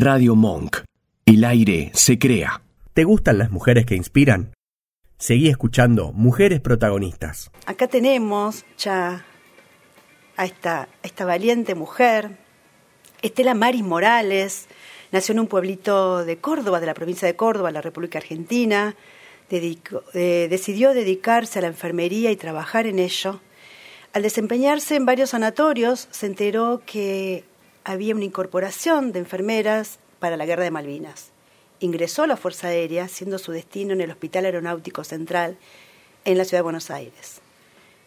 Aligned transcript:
Radio 0.00 0.36
Monk. 0.36 0.84
El 1.26 1.42
aire 1.44 1.90
se 1.92 2.20
crea. 2.20 2.62
¿Te 2.94 3.02
gustan 3.02 3.36
las 3.36 3.50
mujeres 3.50 3.84
que 3.84 3.96
inspiran? 3.96 4.52
Seguí 5.18 5.48
escuchando 5.48 6.12
Mujeres 6.12 6.60
Protagonistas. 6.60 7.50
Acá 7.66 7.88
tenemos 7.88 8.64
ya 8.78 9.24
a 10.36 10.44
esta, 10.44 10.88
esta 11.02 11.24
valiente 11.24 11.74
mujer, 11.74 12.38
Estela 13.22 13.54
Maris 13.54 13.82
Morales. 13.82 14.68
Nació 15.10 15.32
en 15.32 15.40
un 15.40 15.46
pueblito 15.48 16.24
de 16.24 16.36
Córdoba, 16.36 16.78
de 16.78 16.86
la 16.86 16.94
provincia 16.94 17.26
de 17.26 17.34
Córdoba, 17.34 17.72
la 17.72 17.80
República 17.80 18.18
Argentina. 18.18 18.94
Eh, 19.50 20.46
decidió 20.48 20.94
dedicarse 20.94 21.58
a 21.58 21.62
la 21.62 21.68
enfermería 21.68 22.30
y 22.30 22.36
trabajar 22.36 22.86
en 22.86 23.00
ello. 23.00 23.40
Al 24.12 24.22
desempeñarse 24.22 24.94
en 24.94 25.06
varios 25.06 25.30
sanatorios, 25.30 26.06
se 26.12 26.26
enteró 26.26 26.82
que 26.86 27.47
había 27.88 28.14
una 28.14 28.26
incorporación 28.26 29.12
de 29.12 29.18
enfermeras 29.18 29.98
para 30.18 30.36
la 30.36 30.44
Guerra 30.44 30.64
de 30.64 30.70
Malvinas. 30.70 31.30
Ingresó 31.80 32.24
a 32.24 32.26
la 32.26 32.36
Fuerza 32.36 32.68
Aérea, 32.68 33.08
siendo 33.08 33.38
su 33.38 33.50
destino 33.50 33.94
en 33.94 34.02
el 34.02 34.10
Hospital 34.10 34.44
Aeronáutico 34.44 35.04
Central 35.04 35.56
en 36.26 36.36
la 36.36 36.44
Ciudad 36.44 36.58
de 36.58 36.64
Buenos 36.64 36.90
Aires. 36.90 37.40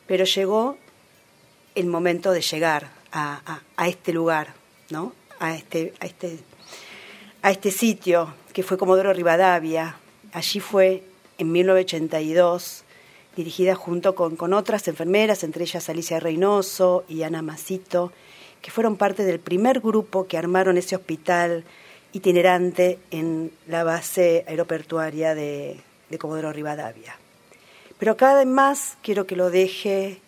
Pero 0.05 0.25
llegó 0.25 0.77
el 1.73 1.87
momento 1.87 2.31
de 2.31 2.41
llegar 2.41 2.91
a, 3.11 3.61
este 3.87 4.13
lugar, 4.13 4.53
¿no? 4.91 5.13
a, 5.39 5.55
este, 5.55 5.95
a, 5.99 6.05
este, 6.05 6.37
a 7.41 7.49
este 7.49 7.71
sitio 7.71 8.35
que 8.53 8.61
fue 8.61 8.77
Comodoro 8.77 9.13
Rivadavia. 9.13 9.95
Allí 10.31 10.59
fue 10.59 11.03
en 11.39 11.51
1982 11.51 12.83
dirigida 13.35 13.73
junto 13.73 14.13
con, 14.13 14.35
con 14.35 14.53
otras 14.53 14.87
enfermeras, 14.87 15.43
entre 15.43 15.63
ellas 15.63 15.89
Alicia 15.89 16.19
Reynoso 16.19 17.03
y 17.07 17.23
Ana 17.23 17.41
Macito, 17.41 18.11
que 18.61 18.71
fueron 18.71 18.97
parte 18.97 19.23
del 19.23 19.39
primer 19.39 19.79
grupo 19.79 20.27
que 20.27 20.37
armaron 20.37 20.77
ese 20.77 20.95
hospital 20.95 21.63
itinerante 22.13 22.99
en 23.09 23.51
la 23.67 23.83
base 23.83 24.43
aeroportuaria 24.47 25.33
de, 25.33 25.79
de 26.09 26.17
Comodoro 26.17 26.51
Rivadavia. 26.51 27.15
Pero 27.97 28.17
cada 28.17 28.39
vez 28.39 28.47
más 28.47 28.97
quiero 29.01 29.25
que 29.25 29.35
lo 29.35 29.49
deje, 29.49 30.19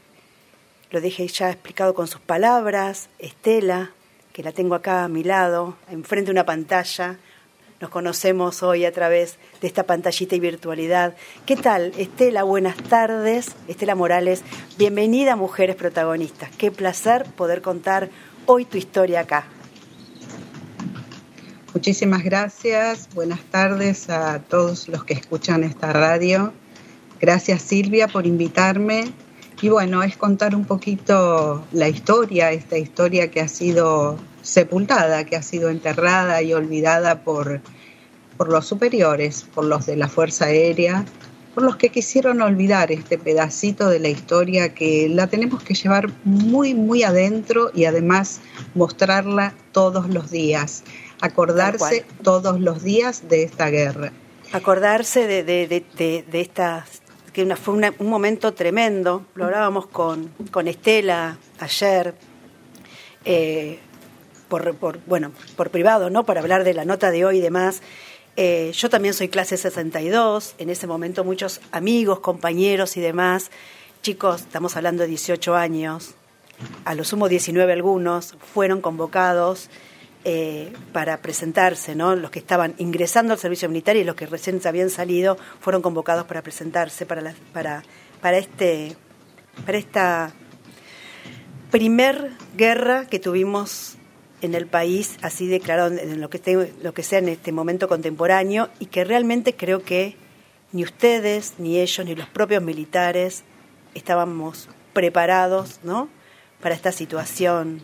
lo 0.91 1.01
deje 1.01 1.27
ya 1.27 1.49
explicado 1.49 1.93
con 1.93 2.07
sus 2.07 2.21
palabras, 2.21 3.09
Estela, 3.19 3.91
que 4.31 4.43
la 4.43 4.51
tengo 4.51 4.75
acá 4.75 5.03
a 5.03 5.09
mi 5.09 5.23
lado, 5.23 5.75
enfrente 5.89 6.25
de 6.27 6.31
una 6.31 6.45
pantalla, 6.45 7.17
nos 7.83 7.91
conocemos 7.91 8.63
hoy 8.63 8.85
a 8.85 8.93
través 8.93 9.37
de 9.59 9.67
esta 9.67 9.83
pantallita 9.83 10.37
y 10.37 10.39
virtualidad. 10.39 11.17
¿Qué 11.45 11.57
tal, 11.57 11.91
Estela? 11.97 12.43
Buenas 12.43 12.77
tardes. 12.77 13.57
Estela 13.67 13.93
Morales, 13.93 14.41
bienvenida 14.77 15.35
Mujeres 15.35 15.75
Protagonistas. 15.75 16.49
Qué 16.57 16.71
placer 16.71 17.25
poder 17.35 17.61
contar 17.61 18.09
hoy 18.45 18.63
tu 18.63 18.77
historia 18.77 19.19
acá. 19.19 19.47
Muchísimas 21.73 22.23
gracias. 22.23 23.09
Buenas 23.13 23.41
tardes 23.51 24.09
a 24.09 24.39
todos 24.39 24.87
los 24.87 25.03
que 25.03 25.15
escuchan 25.15 25.65
esta 25.65 25.91
radio. 25.91 26.53
Gracias 27.19 27.63
Silvia 27.63 28.07
por 28.07 28.25
invitarme. 28.25 29.11
Y 29.61 29.67
bueno, 29.67 30.03
es 30.03 30.15
contar 30.15 30.55
un 30.55 30.63
poquito 30.63 31.65
la 31.73 31.89
historia, 31.89 32.53
esta 32.53 32.77
historia 32.77 33.29
que 33.29 33.41
ha 33.41 33.49
sido 33.49 34.17
sepultada, 34.43 35.23
que 35.23 35.35
ha 35.35 35.41
sido 35.41 35.69
enterrada 35.69 36.43
y 36.43 36.53
olvidada 36.53 37.23
por, 37.23 37.61
por 38.37 38.49
los 38.49 38.67
superiores, 38.67 39.47
por 39.55 39.65
los 39.65 39.87
de 39.87 39.95
la 39.95 40.07
Fuerza 40.07 40.45
Aérea, 40.45 41.05
por 41.55 41.63
los 41.63 41.77
que 41.77 41.89
quisieron 41.89 42.41
olvidar 42.41 42.91
este 42.91 43.17
pedacito 43.17 43.87
de 43.87 43.99
la 43.99 44.09
historia 44.09 44.73
que 44.73 45.07
la 45.09 45.27
tenemos 45.27 45.63
que 45.63 45.75
llevar 45.75 46.09
muy, 46.23 46.73
muy 46.73 47.03
adentro 47.03 47.71
y 47.73 47.85
además 47.85 48.41
mostrarla 48.75 49.53
todos 49.71 50.09
los 50.09 50.31
días, 50.31 50.83
acordarse 51.21 52.05
todos 52.23 52.59
los 52.59 52.83
días 52.83 53.29
de 53.29 53.43
esta 53.43 53.69
guerra. 53.69 54.11
Acordarse 54.51 55.25
de, 55.27 55.43
de, 55.43 55.67
de, 55.67 56.25
de 56.29 56.41
estas, 56.41 57.01
que 57.33 57.55
fue 57.55 57.75
un 57.75 58.09
momento 58.09 58.53
tremendo, 58.53 59.25
lo 59.35 59.45
hablábamos 59.45 59.87
con, 59.87 60.29
con 60.51 60.67
Estela 60.67 61.37
ayer, 61.59 62.13
eh, 63.25 63.79
por, 64.53 64.75
por, 64.75 64.99
bueno, 65.07 65.31
por 65.55 65.71
privado, 65.71 66.11
¿no? 66.11 66.27
Para 66.27 66.39
hablar 66.39 66.63
de 66.63 66.75
la 66.75 66.85
nota 66.85 67.09
de 67.09 67.25
hoy 67.25 67.39
y 67.39 67.41
demás. 67.41 67.81
Eh, 68.35 68.71
yo 68.75 68.87
también 68.87 69.15
soy 69.15 69.27
clase 69.27 69.57
62, 69.57 70.53
en 70.59 70.69
ese 70.69 70.85
momento 70.85 71.23
muchos 71.23 71.59
amigos, 71.71 72.19
compañeros 72.19 72.95
y 72.95 73.01
demás, 73.01 73.49
chicos, 74.03 74.41
estamos 74.41 74.77
hablando 74.77 75.01
de 75.01 75.09
18 75.09 75.55
años, 75.55 76.13
a 76.85 76.93
lo 76.93 77.03
sumo 77.03 77.29
19 77.29 77.73
algunos, 77.73 78.35
fueron 78.53 78.79
convocados 78.79 79.71
eh, 80.23 80.71
para 80.91 81.23
presentarse, 81.23 81.95
¿no? 81.95 82.15
Los 82.15 82.29
que 82.29 82.37
estaban 82.37 82.75
ingresando 82.77 83.33
al 83.33 83.39
servicio 83.39 83.69
militar 83.69 83.95
y 83.95 84.03
los 84.03 84.15
que 84.15 84.27
recién 84.27 84.61
habían 84.65 84.91
salido 84.91 85.35
fueron 85.61 85.81
convocados 85.81 86.25
para 86.25 86.43
presentarse 86.43 87.07
para, 87.07 87.33
para, 87.53 87.81
para, 88.21 88.37
este, 88.37 88.95
para 89.65 89.79
esta 89.79 90.31
primer 91.71 92.29
guerra 92.55 93.07
que 93.07 93.17
tuvimos 93.17 93.97
en 94.43 94.55
el 94.55 94.67
país, 94.67 95.17
así 95.21 95.47
declarado 95.47 95.97
en 95.97 96.19
lo 96.19 96.29
que, 96.29 96.37
esté, 96.37 96.73
lo 96.81 96.93
que 96.93 97.03
sea 97.03 97.19
en 97.19 97.29
este 97.29 97.51
momento 97.51 97.87
contemporáneo, 97.87 98.69
y 98.79 98.87
que 98.87 99.03
realmente 99.03 99.55
creo 99.55 99.83
que 99.83 100.15
ni 100.71 100.83
ustedes, 100.83 101.53
ni 101.59 101.79
ellos, 101.79 102.05
ni 102.05 102.15
los 102.15 102.27
propios 102.27 102.61
militares 102.61 103.43
estábamos 103.93 104.69
preparados 104.91 105.79
¿no? 105.83 106.09
para 106.61 106.75
esta 106.75 106.91
situación 106.91 107.83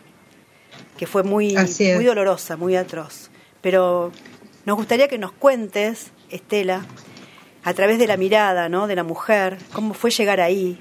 que 0.97 1.07
fue 1.07 1.23
muy, 1.23 1.55
muy 1.55 2.03
dolorosa, 2.05 2.57
muy 2.57 2.75
atroz. 2.75 3.29
Pero 3.61 4.11
nos 4.65 4.75
gustaría 4.75 5.07
que 5.07 5.17
nos 5.17 5.31
cuentes, 5.31 6.11
Estela, 6.29 6.85
a 7.63 7.73
través 7.73 7.99
de 7.99 8.07
la 8.07 8.17
mirada 8.17 8.69
¿no? 8.69 8.87
de 8.87 8.95
la 8.95 9.03
mujer, 9.03 9.57
cómo 9.71 9.93
fue 9.93 10.11
llegar 10.11 10.41
ahí, 10.41 10.79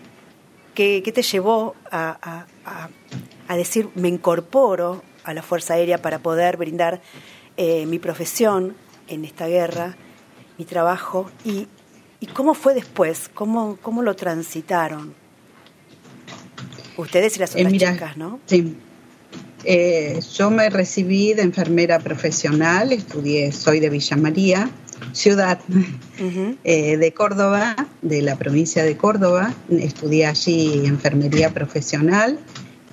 qué, 0.75 1.03
qué 1.05 1.12
te 1.12 1.22
llevó 1.22 1.75
a, 1.91 2.47
a, 2.65 2.88
a 3.49 3.56
decir, 3.56 3.88
me 3.94 4.09
incorporo 4.09 5.03
a 5.28 5.34
la 5.34 5.43
Fuerza 5.43 5.75
Aérea 5.75 5.99
para 6.00 6.21
poder 6.21 6.56
brindar 6.56 7.03
eh, 7.59 7.84
mi 7.84 7.99
profesión 7.99 8.75
en 9.09 9.27
esta 9.27 9.47
guerra, 9.47 9.94
mi 10.56 10.65
trabajo, 10.65 11.31
y, 11.44 11.69
y 12.19 12.27
cómo 12.28 12.55
fue 12.55 12.72
después, 12.72 13.31
cómo, 13.34 13.77
cómo 13.83 14.03
lo 14.03 14.17
transitaron. 14.17 15.15
Ustedes 16.97 17.37
y 17.37 17.41
las 17.41 17.55
eh, 17.55 17.67
otras 17.67 17.72
chicas, 17.75 18.17
¿no? 18.17 18.41
Sí. 18.47 18.75
Eh, 19.65 20.19
yo 20.34 20.50
me 20.50 20.71
recibí 20.71 21.34
de 21.34 21.43
enfermera 21.43 21.99
profesional, 21.99 22.93
estudié, 22.93 23.53
soy 23.53 23.81
de 23.81 23.91
Villa 23.91 24.17
María, 24.17 24.71
ciudad 25.12 25.59
de 26.65 27.15
Córdoba, 27.15 27.77
de 28.00 28.22
la 28.22 28.37
provincia 28.37 28.83
de 28.83 28.97
Córdoba, 28.97 29.53
estudié 29.69 30.25
allí 30.25 30.87
enfermería 30.87 31.53
profesional 31.53 32.38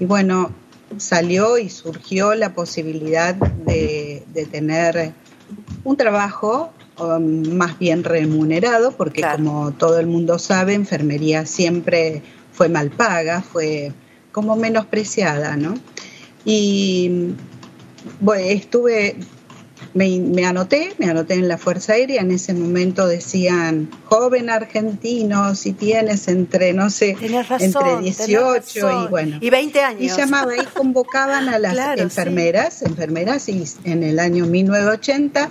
y 0.01 0.06
bueno, 0.06 0.51
salió 0.97 1.57
y 1.57 1.69
surgió 1.69 2.35
la 2.35 2.53
posibilidad 2.53 3.35
de, 3.35 4.23
tener 4.51 5.13
un 5.84 5.97
trabajo 5.97 6.72
um, 7.00 7.56
más 7.56 7.78
bien 7.79 8.03
remunerado, 8.03 8.91
porque 8.91 9.24
como 9.35 9.72
todo 9.72 10.00
el 10.00 10.07
mundo 10.07 10.40
sabe, 10.40 10.74
enfermería 10.74 11.45
siempre 11.45 12.22
fue 12.51 12.69
mal 12.69 12.91
paga, 12.91 13.41
fue 13.41 13.91
como 14.31 14.56
menospreciada, 14.56 15.56
¿no? 15.57 15.75
Y 16.45 17.34
bueno, 18.19 18.45
estuve 18.45 19.18
me, 19.94 20.46
anoté, 20.46 20.94
me 20.97 21.09
anoté 21.09 21.36
en 21.36 21.47
la 21.47 21.58
Fuerza 21.58 21.94
Aérea, 21.94 22.22
en 22.22 22.31
ese 22.31 22.53
momento 22.53 23.08
decían, 23.08 23.90
joven 24.06 24.50
argentino, 24.50 25.56
si 25.56 25.74
tienes 25.74 26.28
entre, 26.28 26.74
no 26.74 26.90
sé, 26.90 27.12
entre 27.59 28.00
18 28.02 29.06
y 29.06 29.08
bueno. 29.08 29.38
Y 29.41 29.50
20 29.50 29.81
años. 29.81 30.02
Y 30.02 30.09
llamaba 30.09 30.56
y 30.56 30.66
convocaban 30.66 31.50
a 31.50 31.59
las 31.59 32.00
enfermeras, 32.00 32.81
enfermeras, 32.81 33.47
y 33.50 33.63
en 33.84 34.03
el 34.03 34.19
año 34.19 34.46
1980, 34.46 35.50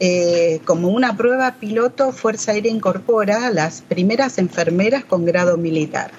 eh, 0.00 0.60
como 0.64 0.88
una 0.88 1.16
prueba 1.16 1.56
piloto, 1.60 2.12
Fuerza 2.12 2.52
Aérea 2.52 2.72
incorpora 2.72 3.46
a 3.46 3.50
las 3.50 3.82
primeras 3.82 4.38
enfermeras 4.38 5.04
con 5.04 5.24
grado 5.24 5.56
militar. 5.56 6.10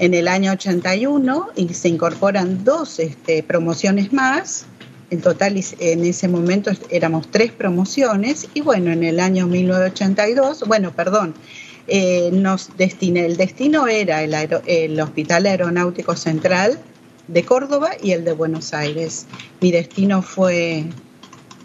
En 0.00 0.14
el 0.14 0.26
año 0.26 0.52
81 0.52 1.50
y 1.54 1.72
se 1.74 1.88
incorporan 1.88 2.64
dos 2.64 2.98
este, 2.98 3.42
promociones 3.42 4.12
más, 4.12 4.66
en 5.10 5.20
total 5.20 5.62
en 5.78 6.04
ese 6.04 6.28
momento 6.28 6.70
éramos 6.90 7.30
tres 7.30 7.52
promociones 7.52 8.48
y 8.54 8.60
bueno, 8.60 8.90
en 8.92 9.04
el 9.04 9.20
año 9.20 9.46
1982, 9.46 10.64
bueno, 10.66 10.92
perdón, 10.92 11.34
eh, 11.86 12.30
nos 12.32 12.76
destiné, 12.76 13.24
el 13.24 13.38
destino 13.38 13.88
era 13.88 14.22
el, 14.22 14.34
el, 14.66 15.00
Hospital 15.00 15.46
Aeronáutico 15.46 16.14
Central 16.14 16.78
de 17.28 17.44
Córdoba 17.44 17.92
y 18.02 18.12
el 18.12 18.24
de 18.24 18.32
Buenos 18.32 18.74
Aires. 18.74 19.26
Mi 19.62 19.72
destino 19.72 20.20
fue 20.20 20.84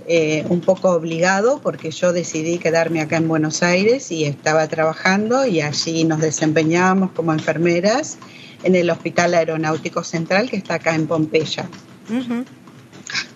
eh, 0.07 0.45
un 0.47 0.61
poco 0.61 0.91
obligado 0.91 1.59
porque 1.61 1.91
yo 1.91 2.13
decidí 2.13 2.57
quedarme 2.57 3.01
acá 3.01 3.17
en 3.17 3.27
Buenos 3.27 3.63
Aires 3.63 4.11
y 4.11 4.23
estaba 4.23 4.65
trabajando 4.69 5.45
y 5.45 5.59
allí 5.59 6.05
nos 6.05 6.21
desempeñábamos 6.21 7.11
como 7.11 7.33
enfermeras 7.33 8.17
en 8.63 8.75
el 8.75 8.89
Hospital 8.89 9.33
Aeronáutico 9.33 10.05
Central 10.05 10.49
que 10.49 10.55
está 10.55 10.75
acá 10.75 10.95
en 10.95 11.07
Pompeya. 11.07 11.67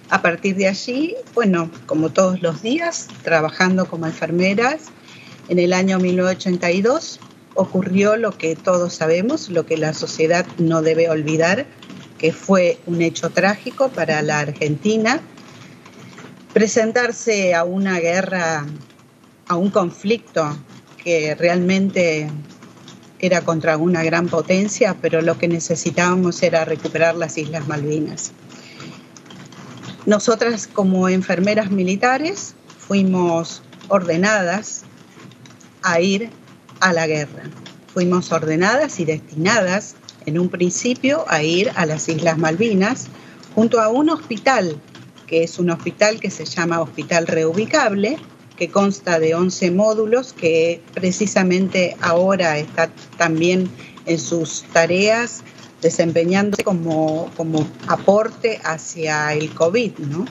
A 0.09 0.21
partir 0.21 0.55
de 0.55 0.67
allí, 0.67 1.15
bueno, 1.33 1.69
como 1.85 2.09
todos 2.09 2.41
los 2.41 2.61
días, 2.61 3.07
trabajando 3.23 3.87
como 3.87 4.07
enfermeras, 4.07 4.85
en 5.49 5.59
el 5.59 5.73
año 5.73 5.99
1982 5.99 7.19
ocurrió 7.55 8.15
lo 8.15 8.37
que 8.37 8.55
todos 8.55 8.93
sabemos, 8.93 9.49
lo 9.49 9.65
que 9.65 9.77
la 9.77 9.93
sociedad 9.93 10.45
no 10.57 10.81
debe 10.81 11.09
olvidar, 11.09 11.65
que 12.17 12.31
fue 12.31 12.79
un 12.85 13.01
hecho 13.01 13.29
trágico 13.31 13.89
para 13.89 14.21
la 14.21 14.39
Argentina. 14.39 15.19
Presentarse 16.53 17.53
a 17.53 17.63
una 17.63 17.99
guerra, 17.99 18.65
a 19.47 19.55
un 19.55 19.69
conflicto 19.69 20.57
que 21.03 21.35
realmente 21.35 22.29
era 23.19 23.41
contra 23.41 23.77
una 23.77 24.03
gran 24.03 24.27
potencia, 24.27 24.95
pero 25.01 25.21
lo 25.21 25.37
que 25.37 25.47
necesitábamos 25.47 26.41
era 26.43 26.65
recuperar 26.65 27.15
las 27.15 27.37
Islas 27.37 27.67
Malvinas. 27.67 28.31
Nosotras 30.07 30.67
como 30.67 31.09
enfermeras 31.09 31.69
militares 31.69 32.55
fuimos 32.79 33.61
ordenadas 33.89 34.83
a 35.83 35.99
ir 35.99 36.29
a 36.79 36.93
la 36.93 37.07
guerra. 37.07 37.43
Fuimos 37.93 38.31
ordenadas 38.31 39.01
y 39.01 39.05
destinadas 39.05 39.97
en 40.25 40.39
un 40.39 40.47
principio 40.47 41.25
a 41.27 41.43
ir 41.43 41.73
a 41.75 41.85
las 41.85 42.07
Islas 42.07 42.37
Malvinas 42.37 43.07
junto 43.53 43.81
a 43.81 43.89
un 43.89 44.09
hospital, 44.09 44.79
que 45.27 45.43
es 45.43 45.59
un 45.59 45.71
hospital 45.71 46.21
que 46.21 46.31
se 46.31 46.45
llama 46.45 46.79
Hospital 46.79 47.27
Reubicable, 47.27 48.17
que 48.55 48.69
consta 48.69 49.19
de 49.19 49.35
11 49.35 49.71
módulos, 49.71 50.31
que 50.31 50.81
precisamente 50.93 51.97
ahora 51.99 52.57
está 52.57 52.89
también 53.17 53.69
en 54.05 54.19
sus 54.19 54.63
tareas 54.71 55.43
desempeñándose 55.81 56.63
como, 56.63 57.31
como 57.37 57.67
aporte 57.87 58.59
hacia 58.63 59.33
el 59.33 59.53
COVID, 59.53 59.99
¿no? 59.99 60.25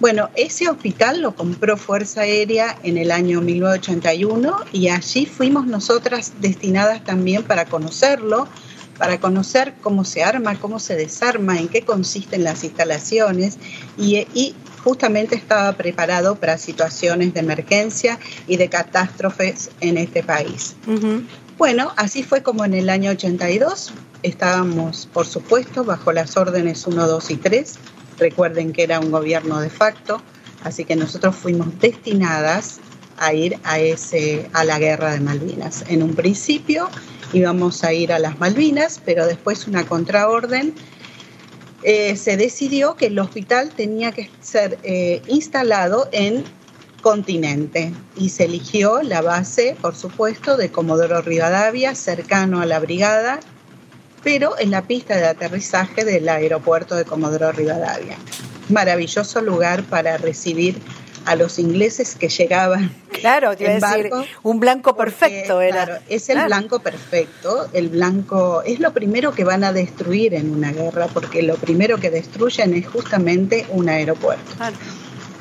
Bueno, 0.00 0.28
ese 0.34 0.68
hospital 0.68 1.22
lo 1.22 1.36
compró 1.36 1.76
Fuerza 1.76 2.22
Aérea 2.22 2.76
en 2.82 2.98
el 2.98 3.12
año 3.12 3.40
1981 3.40 4.56
y 4.72 4.88
allí 4.88 5.24
fuimos 5.24 5.66
nosotras 5.66 6.32
destinadas 6.40 7.04
también 7.04 7.44
para 7.44 7.66
conocerlo, 7.66 8.48
para 8.98 9.20
conocer 9.20 9.74
cómo 9.80 10.04
se 10.04 10.24
arma, 10.24 10.58
cómo 10.58 10.80
se 10.80 10.96
desarma, 10.96 11.58
en 11.58 11.68
qué 11.68 11.82
consisten 11.82 12.42
las 12.42 12.64
instalaciones 12.64 13.58
y, 13.96 14.54
justamente 14.82 15.34
estaba 15.34 15.72
preparado 15.72 16.34
para 16.34 16.58
situaciones 16.58 17.32
de 17.32 17.40
emergencia 17.40 18.18
y 18.46 18.58
de 18.58 18.68
catástrofes 18.68 19.70
en 19.80 19.96
este 19.96 20.22
país. 20.22 20.76
Bueno, 21.56 21.94
así 21.96 22.22
fue 22.22 22.42
como 22.42 22.66
en 22.66 22.74
el 22.74 22.90
año 22.90 23.12
82 23.12 23.94
estábamos, 24.24 25.08
por 25.12 25.26
supuesto, 25.26 25.84
bajo 25.84 26.12
las 26.12 26.36
órdenes 26.36 26.86
1, 26.86 27.06
2 27.06 27.30
y 27.30 27.36
3 27.36 27.78
Recuerden 28.18 28.72
que 28.72 28.82
era 28.82 29.00
un 29.00 29.10
gobierno 29.10 29.60
de 29.60 29.70
facto, 29.70 30.22
así 30.62 30.84
que 30.84 30.96
nosotros 30.96 31.34
fuimos 31.34 31.78
destinadas 31.80 32.80
a 33.16 33.32
ir 33.32 33.58
a, 33.64 33.78
ese, 33.78 34.48
a 34.52 34.64
la 34.64 34.78
guerra 34.78 35.12
de 35.12 35.20
Malvinas. 35.20 35.84
En 35.88 36.02
un 36.02 36.14
principio 36.14 36.88
íbamos 37.32 37.84
a 37.84 37.92
ir 37.92 38.12
a 38.12 38.18
las 38.18 38.38
Malvinas, 38.38 39.00
pero 39.04 39.26
después 39.26 39.66
una 39.66 39.84
contraorden 39.86 40.74
eh, 41.82 42.16
se 42.16 42.36
decidió 42.36 42.94
que 42.94 43.06
el 43.06 43.18
hospital 43.18 43.70
tenía 43.70 44.12
que 44.12 44.30
ser 44.40 44.78
eh, 44.84 45.22
instalado 45.28 46.08
en 46.12 46.44
continente 47.02 47.92
y 48.16 48.30
se 48.30 48.44
eligió 48.44 49.02
la 49.02 49.20
base, 49.20 49.76
por 49.80 49.94
supuesto, 49.94 50.56
de 50.56 50.70
Comodoro 50.70 51.20
Rivadavia, 51.20 51.94
cercano 51.94 52.62
a 52.62 52.66
la 52.66 52.78
brigada 52.78 53.40
pero 54.24 54.58
en 54.58 54.70
la 54.70 54.82
pista 54.82 55.16
de 55.16 55.26
aterrizaje 55.26 56.04
del 56.04 56.28
aeropuerto 56.28 56.96
de 56.96 57.04
Comodoro 57.04 57.52
Rivadavia. 57.52 58.16
Maravilloso 58.70 59.42
lugar 59.42 59.84
para 59.84 60.16
recibir 60.16 60.80
a 61.26 61.36
los 61.36 61.58
ingleses 61.58 62.16
que 62.16 62.28
llegaban. 62.28 62.90
Claro, 63.12 63.56
te 63.56 63.64
iba 63.64 63.88
a 63.88 63.96
decir, 63.96 64.10
un 64.42 64.60
blanco 64.60 64.96
perfecto 64.96 65.60
era. 65.60 65.84
Claro, 65.84 66.02
es 66.08 66.28
el 66.28 66.44
blanco 66.44 66.80
perfecto. 66.80 67.68
El 67.72 67.90
blanco 67.90 68.62
es 68.62 68.80
lo 68.80 68.92
primero 68.92 69.32
que 69.32 69.44
van 69.44 69.64
a 69.64 69.72
destruir 69.72 70.34
en 70.34 70.50
una 70.50 70.72
guerra, 70.72 71.06
porque 71.06 71.42
lo 71.42 71.56
primero 71.56 71.98
que 71.98 72.10
destruyen 72.10 72.74
es 72.74 72.86
justamente 72.88 73.66
un 73.70 73.88
aeropuerto. 73.88 74.52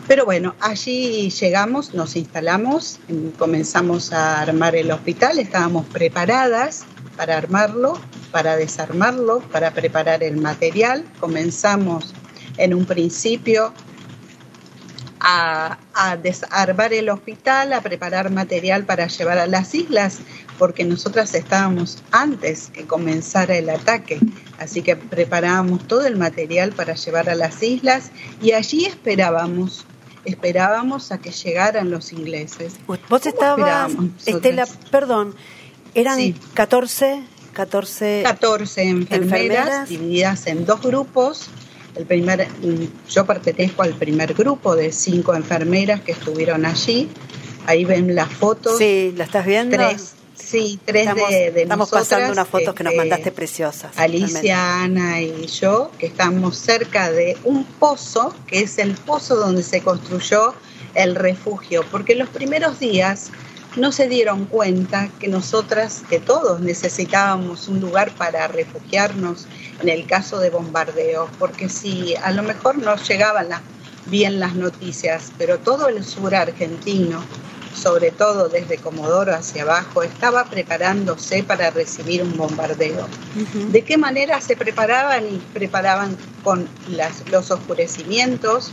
Pero 0.08 0.26
bueno, 0.26 0.56
allí 0.60 1.30
llegamos, 1.30 1.94
nos 1.94 2.18
instalamos, 2.18 3.00
comenzamos 3.38 4.12
a 4.12 4.42
armar 4.42 4.76
el 4.76 4.92
hospital, 4.92 5.40
estábamos 5.40 5.86
preparadas 5.88 6.86
para 7.18 7.38
armarlo, 7.38 8.00
para 8.32 8.56
desarmarlo, 8.56 9.40
para 9.52 9.72
preparar 9.72 10.24
el 10.24 10.38
material. 10.38 11.06
Comenzamos 11.20 12.14
en 12.58 12.74
un 12.74 12.86
principio 12.86 13.74
a, 15.24 15.78
desarmar 16.22 16.94
el 16.94 17.10
hospital, 17.10 17.74
a 17.74 17.82
preparar 17.82 18.30
material 18.30 18.84
para 18.84 19.08
llevar 19.08 19.38
a 19.38 19.48
las 19.48 19.74
islas, 19.74 20.20
porque 20.60 20.84
nosotras 20.84 21.34
estábamos 21.34 22.04
antes 22.12 22.70
que 22.74 22.86
comenzara 22.86 23.56
el 23.56 23.70
ataque, 23.70 24.20
así 24.60 24.82
que 24.82 24.96
preparábamos 24.96 25.88
todo 25.88 26.06
el 26.06 26.18
material 26.18 26.74
para 26.74 26.96
llevar 26.96 27.30
a 27.30 27.36
las 27.36 27.64
islas 27.64 28.12
y 28.42 28.52
allí 28.52 28.86
esperábamos 28.86 29.86
esperábamos 30.26 31.12
a 31.12 31.18
que 31.18 31.32
llegaran 31.32 31.92
los 31.92 32.14
ingleses. 32.14 32.76
Vos 32.88 33.26
estabas, 33.26 33.92
Estela, 34.26 34.66
perdón, 34.90 35.36
eran 35.96 36.34
14, 36.54 37.24
14, 37.54 38.22
14 38.24 38.90
enfermeras, 38.90 39.90
divididas 39.90 40.48
en 40.48 40.66
dos 40.66 40.82
grupos. 40.82 41.48
El 41.96 42.06
primer, 42.06 42.48
yo 43.10 43.26
pertenezco 43.26 43.84
al 43.84 43.94
primer 43.94 44.34
grupo 44.34 44.76
de 44.76 44.92
cinco 44.92 45.36
enfermeras 45.36 46.02
que 46.02 46.14
estuvieron 46.14 46.66
allí. 46.66 47.10
Ahí 47.68 47.86
ven 47.86 48.16
las 48.16 48.30
fotos. 48.30 48.78
Sí, 48.78 49.14
¿la 49.16 49.26
estás 49.26 49.46
viendo? 49.46 49.78
Tres, 49.78 50.16
sí, 50.34 50.80
tres 50.84 51.08
estamos, 51.08 51.30
de, 51.30 51.52
de 51.52 51.62
Estamos 51.62 51.90
pasando 51.92 52.32
unas 52.32 52.48
fotos 52.48 52.74
que 52.74 52.84
nos 52.84 52.94
este, 52.94 52.98
mandaste 52.98 53.32
preciosas. 53.32 53.98
Alicia, 53.98 54.82
Ana 54.84 55.22
y 55.22 55.46
yo, 55.46 55.92
que 56.00 56.08
estamos 56.08 56.58
cerca 56.58 57.12
de 57.12 57.38
un 57.44 57.64
pozo, 57.64 58.36
que 58.48 58.62
es 58.62 58.80
el 58.80 58.96
pozo 58.96 59.36
donde 59.36 59.62
se 59.62 59.82
construyó 59.82 60.56
el 60.96 61.16
refugio, 61.16 61.86
porque 61.92 62.16
los 62.16 62.30
primeros 62.30 62.80
días 62.80 63.32
no 63.76 63.92
se 63.92 64.08
dieron 64.08 64.46
cuenta 64.46 65.10
que 65.20 65.28
nosotras, 65.28 66.04
que 66.10 66.20
todos 66.20 66.60
necesitábamos 66.60 67.68
un 67.68 67.80
lugar 67.80 68.12
para 68.16 68.48
refugiarnos 68.48 69.48
en 69.82 69.90
el 69.90 70.06
caso 70.06 70.40
de 70.40 70.50
bombardeo, 70.50 71.28
porque 71.40 71.70
si 71.70 72.16
a 72.16 72.32
lo 72.32 72.44
mejor 72.44 72.78
no 72.78 72.96
llegaban 72.96 73.48
bien 74.06 74.40
las 74.40 74.56
noticias, 74.56 75.32
pero 75.38 75.60
todo 75.60 75.88
el 75.88 76.04
sur 76.06 76.36
argentino, 76.36 77.24
sobre 77.74 78.12
todo 78.12 78.50
desde 78.50 78.78
Comodoro 78.78 79.34
hacia 79.34 79.64
abajo, 79.64 80.04
estaba 80.04 80.46
preparándose 80.46 81.42
para 81.42 81.72
recibir 81.72 82.22
un 82.22 82.38
bombardeo. 82.38 83.08
¿De 83.72 83.82
qué 83.82 83.98
manera 83.98 84.40
se 84.42 84.56
preparaban? 84.56 85.26
Y 85.26 85.38
preparaban 85.54 86.16
con 86.44 86.68
los 87.32 87.50
oscurecimientos, 87.50 88.72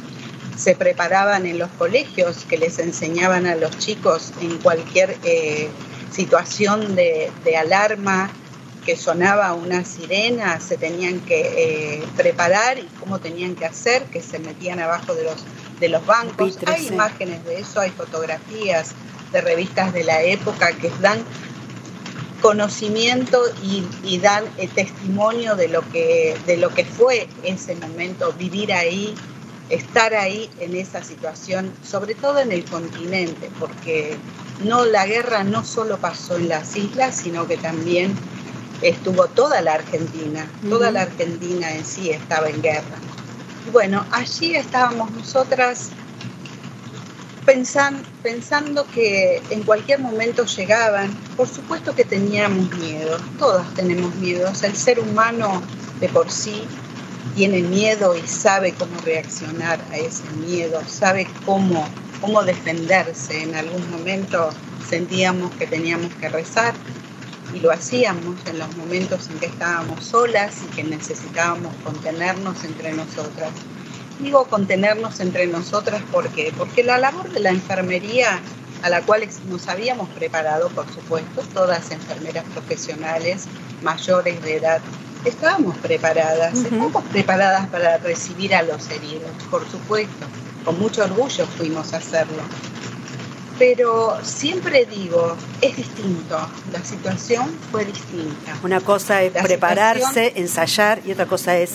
se 0.61 0.75
preparaban 0.77 1.47
en 1.47 1.59
los 1.59 1.71
colegios, 1.71 2.45
que 2.45 2.59
les 2.59 2.79
enseñaban 2.79 3.47
a 3.47 3.55
los 3.55 3.79
chicos 3.79 4.33
en 4.43 4.59
cualquier 4.59 5.17
eh, 5.25 5.69
situación 6.13 6.95
de, 6.95 7.33
alarma 7.59 8.31
que 8.85 8.97
sonaba 8.97 9.55
una 9.55 9.85
sirena, 9.85 10.61
se 10.61 10.77
tenían 10.77 11.21
que 11.21 11.41
eh, 11.41 12.03
preparar 12.17 12.79
y 12.79 12.89
cómo 12.99 13.19
tenían 13.19 13.55
que 13.55 13.67
hacer, 13.67 14.05
que 14.05 14.23
se 14.23 14.39
metían 14.39 14.81
abajo 14.81 15.15
de 15.15 15.25
los, 15.25 15.45
de 15.81 15.89
los 15.89 16.05
bancos. 16.05 16.59
hay 16.67 16.87
imágenes 16.89 17.45
de 17.45 17.61
eso, 17.61 17.81
hay 17.81 17.91
fotografías 17.91 18.93
de 19.33 19.41
revistas 19.41 19.93
de 19.93 20.05
la 20.05 20.23
época 20.23 20.73
que 20.73 20.91
dan 21.01 21.25
conocimiento 22.41 23.41
y, 23.63 24.19
dan 24.19 24.45
eh, 24.57 24.69
testimonio 24.69 25.57
de 25.57 25.69
lo 25.69 25.83
que 25.91 26.35
de 26.47 26.57
lo 26.57 26.71
que 26.71 26.85
fue 26.85 27.29
ese 27.45 27.75
momento, 27.77 28.33
vivir 28.33 28.73
ahí, 28.73 29.15
estar 29.71 30.15
ahí 30.15 30.51
en 30.59 30.77
esa 30.77 31.03
situación, 31.03 31.73
sobre 31.83 32.15
todo 32.15 32.41
en 32.41 32.53
el 32.53 32.65
continente, 32.65 33.51
porque 33.59 34.17
no 34.65 34.85
la 34.85 35.07
guerra 35.07 35.45
no 35.45 35.65
solo 35.65 35.99
pasó 35.99 36.37
en 36.37 36.49
las 36.49 36.77
islas, 36.77 37.17
sino 37.17 37.47
que 37.47 37.57
también 37.57 38.15
estuvo 38.83 39.27
toda 39.29 39.61
la 39.63 39.75
Argentina, 39.75 40.47
toda 40.69 40.91
la 40.91 41.03
Argentina 41.03 41.73
en 41.73 41.85
sí 41.85 42.11
estaba 42.11 42.49
en 42.49 42.61
guerra. 42.61 42.99
Bueno, 43.73 44.05
allí 44.11 44.57
estábamos 44.57 45.11
nosotras 45.13 45.91
pensando, 47.45 48.03
pensando 48.23 48.87
que 48.93 49.43
en 49.51 49.63
cualquier 49.63 50.01
momento 50.01 50.45
llegaban, 50.47 51.15
por 51.37 51.49
supuesto 51.49 51.95
que 51.95 52.05
teníamos 52.05 52.71
miedo, 52.79 53.19
todas 53.39 53.73
tenemos 53.75 54.15
miedo, 54.17 54.51
el 54.63 54.77
ser 54.77 54.99
humano 54.99 55.63
de 56.01 56.09
por 56.09 56.31
sí 56.31 56.65
tiene 57.41 57.63
miedo 57.63 58.15
y 58.15 58.29
sabe 58.29 58.75
cómo 58.75 59.01
reaccionar 59.01 59.81
a 59.93 59.97
ese 59.97 60.29
miedo, 60.47 60.79
sabe 60.87 61.27
cómo, 61.47 61.89
cómo 62.21 62.43
defenderse. 62.43 63.45
En 63.45 63.55
algún 63.55 63.91
momento 63.91 64.51
sentíamos 64.87 65.51
que 65.53 65.67
teníamos 65.67 66.13
que 66.17 66.29
rezar 66.29 66.75
y 67.55 67.61
lo 67.61 67.73
hacíamos 67.73 68.37
en 68.45 68.59
los 68.59 68.77
momentos 68.77 69.31
en 69.31 69.39
que 69.39 69.47
estábamos 69.47 70.05
solas 70.05 70.55
y 70.69 70.77
que 70.77 70.85
necesitábamos 70.85 71.75
contenernos 71.83 72.63
entre 72.63 72.93
nosotras. 72.93 73.53
digo 74.19 74.45
contenernos 74.45 75.19
entre 75.21 75.47
nosotras, 75.47 76.03
¿por 76.13 76.29
qué? 76.29 76.53
Porque 76.59 76.85
la 76.85 76.99
labor 76.99 77.31
de 77.33 77.41
la 77.41 77.49
enfermería, 77.49 78.39
a 78.83 78.91
la 78.91 79.01
cual 79.01 79.27
nos 79.49 79.67
habíamos 79.67 80.11
preparado, 80.11 80.69
por 80.69 80.87
supuesto, 80.93 81.41
todas 81.55 81.91
enfermeras 81.91 82.45
profesionales 82.53 83.47
mayores 83.83 84.43
de 84.43 84.57
edad, 84.57 84.83
estábamos 85.25 85.77
preparadas, 85.79 86.55
estábamos 86.59 87.05
preparadas 87.05 87.69
para 87.69 87.99
recibir 87.99 88.55
a 88.55 88.63
los 88.63 88.89
heridos, 88.91 89.31
por 89.51 89.69
supuesto, 89.71 90.27
con 90.65 90.79
mucho 90.79 91.05
orgullo 91.05 91.47
fuimos 91.47 91.93
a 91.93 91.99
hacerlo. 91.99 92.43
Pero 93.59 94.19
siempre 94.23 94.87
digo, 94.87 95.37
es 95.61 95.77
distinto, 95.77 96.39
la 96.73 96.83
situación 96.83 97.55
fue 97.71 97.85
distinta. 97.85 98.57
Una 98.63 98.81
cosa 98.81 99.23
es 99.23 99.33
prepararse, 99.33 100.33
ensayar 100.37 101.03
y 101.05 101.13
otra 101.13 101.27
cosa 101.27 101.59
es 101.59 101.73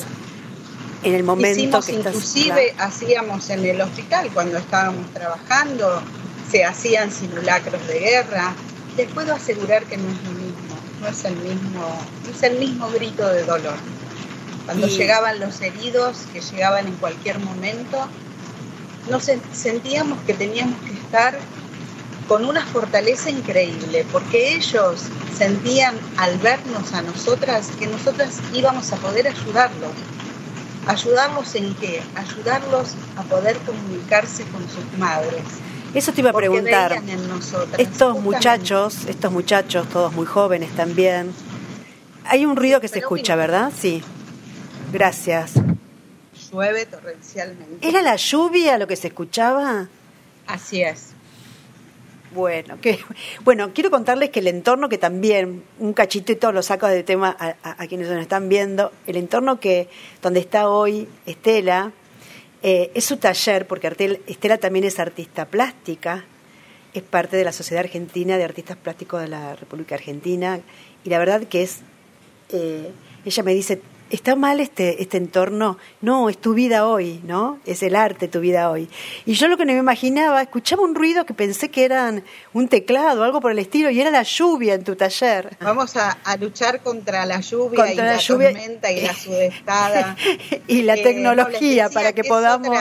en 1.03 1.13
el 1.13 1.23
momento 1.23 1.81
que 1.81 1.91
inclusive 1.91 2.73
hacíamos 2.79 3.51
en 3.51 3.63
el 3.63 3.79
hospital 3.79 4.31
cuando 4.33 4.57
estábamos 4.57 5.13
trabajando, 5.13 6.01
se 6.49 6.65
hacían 6.65 7.11
simulacros 7.11 7.85
de 7.87 7.99
guerra. 7.99 8.55
Les 8.97 9.11
puedo 9.11 9.35
asegurar 9.35 9.83
que 9.83 9.97
no 9.97 10.09
es 10.09 10.23
no 11.05 11.11
es 11.11 11.23
el 11.25 11.35
mismo, 11.35 11.99
es 12.33 12.43
el 12.43 12.57
mismo 12.57 12.89
grito 12.89 13.27
de 13.27 13.43
dolor. 13.43 13.75
Cuando 14.65 14.87
llegaban 14.87 15.39
los 15.39 15.61
heridos, 15.61 16.17
que 16.33 16.41
llegaban 16.41 16.87
en 16.87 16.95
cualquier 16.95 17.37
momento, 17.37 18.07
nos 19.11 19.29
sentíamos 19.53 20.17
que 20.25 20.33
teníamos 20.33 20.79
que 20.81 20.93
estar 20.93 21.37
con 22.27 22.43
una 22.45 22.65
fortaleza 22.65 23.29
increíble, 23.29 24.03
porque 24.11 24.55
ellos 24.55 25.03
sentían 25.37 25.95
al 26.17 26.39
vernos 26.39 26.93
a 26.93 27.03
nosotras 27.03 27.69
que 27.77 27.85
nosotras 27.85 28.39
íbamos 28.51 28.91
a 28.91 28.95
poder 28.95 29.27
ayudarlos 29.27 29.91
¿Ayudarlos 30.87 31.55
en 31.55 31.73
qué? 31.75 31.99
Ayudarlos 32.13 32.89
a 33.17 33.23
poder 33.23 33.57
comunicarse 33.59 34.43
con 34.45 34.61
sus 34.69 34.99
madres. 34.99 35.43
Eso 35.95 36.11
te 36.11 36.21
iba 36.21 36.31
a 36.31 36.33
preguntar. 36.33 37.01
estos 37.77 38.19
muchachos, 38.19 39.05
estos 39.07 39.31
muchachos, 39.31 39.87
todos 39.89 40.13
muy 40.13 40.25
jóvenes 40.25 40.75
también. 40.75 41.33
Hay 42.25 42.45
un 42.45 42.55
ruido 42.55 42.81
que 42.81 42.87
se 42.87 42.99
escucha, 42.99 43.35
¿verdad? 43.35 43.71
Sí. 43.75 44.03
Gracias. 44.91 45.53
Llueve 46.51 46.85
torrencialmente. 46.85 47.87
¿Era 47.87 48.01
la 48.01 48.17
lluvia 48.17 48.77
lo 48.77 48.87
que 48.87 48.95
se 48.95 49.07
escuchaba? 49.07 49.87
Así 50.47 50.81
es. 50.81 51.15
Bueno, 52.33 52.77
que, 52.81 52.99
bueno, 53.45 53.71
quiero 53.73 53.89
contarles 53.89 54.29
que 54.31 54.41
el 54.41 54.47
entorno 54.47 54.89
que 54.89 54.97
también, 54.97 55.63
un 55.79 55.93
cachito 55.93 56.51
lo 56.51 56.61
saco 56.61 56.87
de 56.87 57.03
tema 57.03 57.35
a, 57.39 57.87
quienes 57.87 58.09
nos 58.09 58.21
están 58.21 58.49
viendo, 58.49 58.91
el 59.07 59.15
entorno 59.15 59.61
que 59.61 59.87
donde 60.21 60.41
está 60.41 60.67
hoy 60.67 61.07
Estela, 61.25 61.93
eh, 62.67 62.89
es 62.95 63.05
su 63.05 63.17
taller, 63.17 63.67
porque 63.67 63.85
Estela 64.25 64.57
también 64.57 64.85
es 64.85 64.99
artista 64.99 65.45
plástica, 65.45 66.25
es 66.95 67.03
parte 67.03 67.37
de 67.37 67.43
la 67.43 67.51
Sociedad 67.51 67.83
Argentina 67.83 68.39
de 68.39 68.43
Artistas 68.43 68.75
Plásticos 68.75 69.21
de 69.21 69.27
la 69.27 69.55
República 69.55 69.93
Argentina, 69.93 70.59
y 71.03 71.09
la 71.11 71.19
verdad 71.19 71.43
que 71.43 71.61
es, 71.61 71.81
eh, 72.49 72.89
ella 73.23 73.43
me 73.43 73.53
dice, 73.53 73.81
está 74.09 74.35
mal 74.35 74.59
este, 74.59 75.01
este 75.01 75.17
entorno, 75.17 75.77
no, 76.01 76.29
es 76.29 76.37
tu 76.37 76.53
vida 76.53 76.87
hoy, 76.87 77.21
¿no? 77.23 77.59
Es 77.65 77.83
el 77.83 77.95
arte 77.95 78.27
tu 78.27 78.39
vida 78.39 78.69
hoy. 78.69 78.89
Y 79.25 79.33
yo 79.33 79.47
lo 79.47 79.57
que 79.57 79.65
no 79.65 79.73
me 79.73 79.79
imaginaba, 79.79 80.41
escuchaba 80.41 80.83
un 80.83 80.95
ruido 80.95 81.25
que 81.25 81.33
pensé 81.33 81.69
que 81.69 81.85
eran 81.85 82.23
un 82.53 82.67
teclado, 82.67 83.23
algo 83.23 83.41
por 83.41 83.51
el 83.51 83.59
estilo, 83.59 83.89
y 83.89 83.99
era 83.99 84.11
la 84.11 84.23
lluvia 84.23 84.75
en 84.75 84.83
tu 84.83 84.95
taller. 84.95 85.57
Vamos 85.59 85.95
a, 85.95 86.17
luchar 86.39 86.81
contra 86.81 87.25
la 87.25 87.39
lluvia 87.39 87.91
y 87.91 87.95
la, 87.95 88.17
tormenta 88.17 88.91
y 88.91 89.01
la 89.01 89.15
sudestada. 89.15 90.15
y 90.67 90.81
la 90.81 90.95
eh, 90.95 91.03
tecnología 91.03 91.89
para 91.89 92.13
que 92.13 92.23
podamos... 92.23 92.77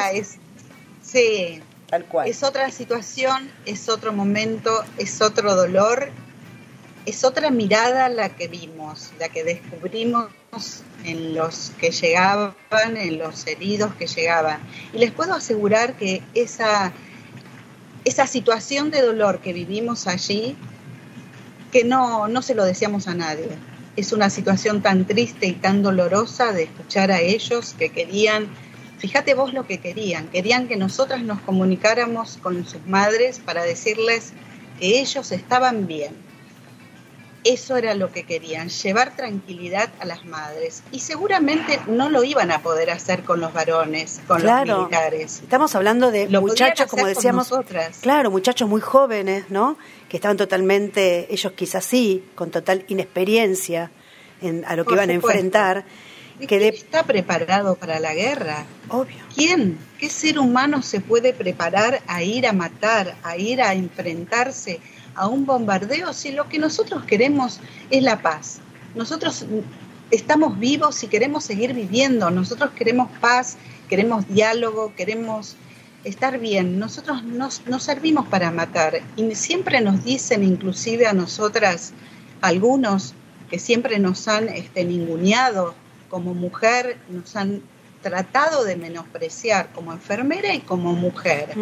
sí, 1.03 1.63
tal 1.89 2.05
cual. 2.07 2.29
Es 2.29 2.43
otra 2.43 2.71
situación, 2.71 3.51
es 3.65 3.89
otro 3.89 4.13
momento, 4.13 4.85
es 4.99 5.23
otro 5.23 5.55
dolor, 5.55 6.11
es 7.07 7.25
otra 7.25 7.51
mirada 7.51 8.09
la 8.09 8.31
que 8.31 8.49
vimos, 8.49 9.13
la 9.19 9.29
que 9.29 9.45
descubrimos 9.45 10.31
en 11.05 11.35
los 11.35 11.73
que 11.79 11.91
llegaban, 11.91 12.55
en 12.97 13.19
los 13.19 13.47
heridos 13.47 13.95
que 13.95 14.07
llegaban. 14.07 14.61
Y 14.93 14.99
les 14.99 15.13
puedo 15.13 15.35
asegurar 15.35 15.97
que 15.97 16.23
esa, 16.35 16.93
esa 18.05 18.27
situación 18.27 18.91
de 18.91 19.03
dolor 19.03 19.41
que 19.41 19.53
vivimos 19.53 20.07
allí, 20.07 20.57
que 21.73 21.85
no, 21.85 22.29
no 22.29 22.41
se 22.41 22.55
lo 22.55 22.65
decíamos 22.65 23.07
a 23.07 23.15
nadie. 23.15 23.51
Es 23.97 24.13
una 24.13 24.31
situación 24.31 24.83
tan 24.83 25.07
triste 25.07 25.47
y 25.47 25.53
tan 25.53 25.83
dolorosa 25.83 26.53
de 26.53 26.65
escuchar 26.65 27.11
a 27.11 27.21
ellos 27.21 27.75
que 27.79 27.91
querían, 27.91 28.49
fíjate 28.99 29.35
vos 29.35 29.53
lo 29.53 29.67
que 29.67 29.79
querían, 29.79 30.29
querían 30.29 30.69
que 30.69 30.77
nosotras 30.77 31.23
nos 31.23 31.41
comunicáramos 31.41 32.39
con 32.39 32.65
sus 32.67 32.85
madres 32.87 33.41
para 33.41 33.63
decirles 33.63 34.33
que 34.81 35.01
ellos 35.01 35.31
estaban 35.33 35.87
bien, 35.87 36.24
eso 37.45 37.77
era 37.77 37.95
lo 37.95 38.11
que 38.11 38.25
querían, 38.25 38.71
llevar 38.71 39.15
tranquilidad 39.17 39.91
a 40.01 40.07
las 40.07 40.25
madres. 40.25 40.83
Y 40.91 41.01
seguramente 41.01 41.79
no 41.87 42.09
lo 42.09 42.25
iban 42.25 42.51
a 42.51 42.63
poder 42.63 42.91
hacer 42.91 43.23
con 43.23 43.41
los 43.41 43.53
varones, 43.53 44.21
con 44.27 44.43
los 44.43 44.63
militares. 44.63 45.41
Estamos 45.43 45.75
hablando 45.75 46.11
de 46.11 46.29
muchachos, 46.29 46.87
como 46.89 47.07
decíamos, 47.07 47.51
claro, 48.01 48.31
muchachos 48.31 48.69
muy 48.69 48.81
jóvenes, 48.81 49.45
¿no? 49.51 49.77
Que 50.09 50.17
estaban 50.17 50.37
totalmente, 50.37 51.33
ellos 51.33 51.53
quizás 51.53 51.85
sí, 51.85 52.25
con 52.35 52.51
total 52.51 52.85
inexperiencia 52.89 53.91
en, 54.41 54.65
a 54.65 54.75
lo 54.77 54.85
que 54.85 54.95
iban 54.95 55.11
a 55.11 55.13
enfrentar. 55.13 55.85
Que 56.49 56.69
está 56.69 57.05
preparado 57.05 57.77
para 57.77 58.01
la 58.01 58.13
guerra? 58.13 58.65
Obvio. 58.89 59.23
¿Quién? 59.35 59.79
¿Qué 59.99 60.11
ser 60.11 60.41
humano 60.41 60.83
se 60.83 61.01
puede 61.01 61.33
preparar 61.33 62.03
a 62.09 62.23
ir 62.25 62.47
a 62.49 62.53
matar, 62.53 63.17
a 63.23 63.37
ir 63.37 63.63
a 63.63 63.73
enfrentarse? 63.75 64.81
A 65.15 65.29
un 65.29 65.47
bombardeo 65.47 66.13
si 66.13 66.33
lo 66.33 66.49
que 66.49 66.59
nosotros 66.59 67.05
queremos 67.05 67.61
es 67.91 68.03
la 68.03 68.23
paz. 68.23 68.61
Nosotros 68.95 69.47
estamos 70.11 70.59
vivos 70.59 71.03
y 71.03 71.09
queremos 71.09 71.45
seguir 71.45 71.75
viviendo, 71.75 72.31
nosotros 72.31 72.71
queremos 72.77 73.11
paz, 73.21 73.57
queremos 73.89 74.29
diálogo, 74.29 74.93
queremos 74.97 75.57
estar 76.05 76.39
bien. 76.39 76.79
Nosotros 76.79 77.23
no, 77.25 77.51
servimos 77.81 78.27
para 78.29 78.51
matar 78.51 79.01
y 79.17 79.35
siempre 79.35 79.81
nos 79.81 80.05
dicen, 80.05 80.45
inclusive 80.45 81.07
a 81.07 81.13
nosotras, 81.13 81.93
algunos 82.41 83.15
que 83.51 83.59
siempre 83.59 83.99
nos 83.99 84.29
han 84.29 84.49
este, 84.49 84.85
ninguneado 84.85 85.75
como 86.09 86.35
mujer, 86.35 86.99
nos 87.09 87.35
han 87.37 87.63
tratado 88.03 88.65
de 88.65 88.77
menospreciar 88.77 89.71
como 89.73 89.93
enfermera 89.93 90.55
y 90.55 90.61
como 90.61 90.93
mujer 90.93 91.55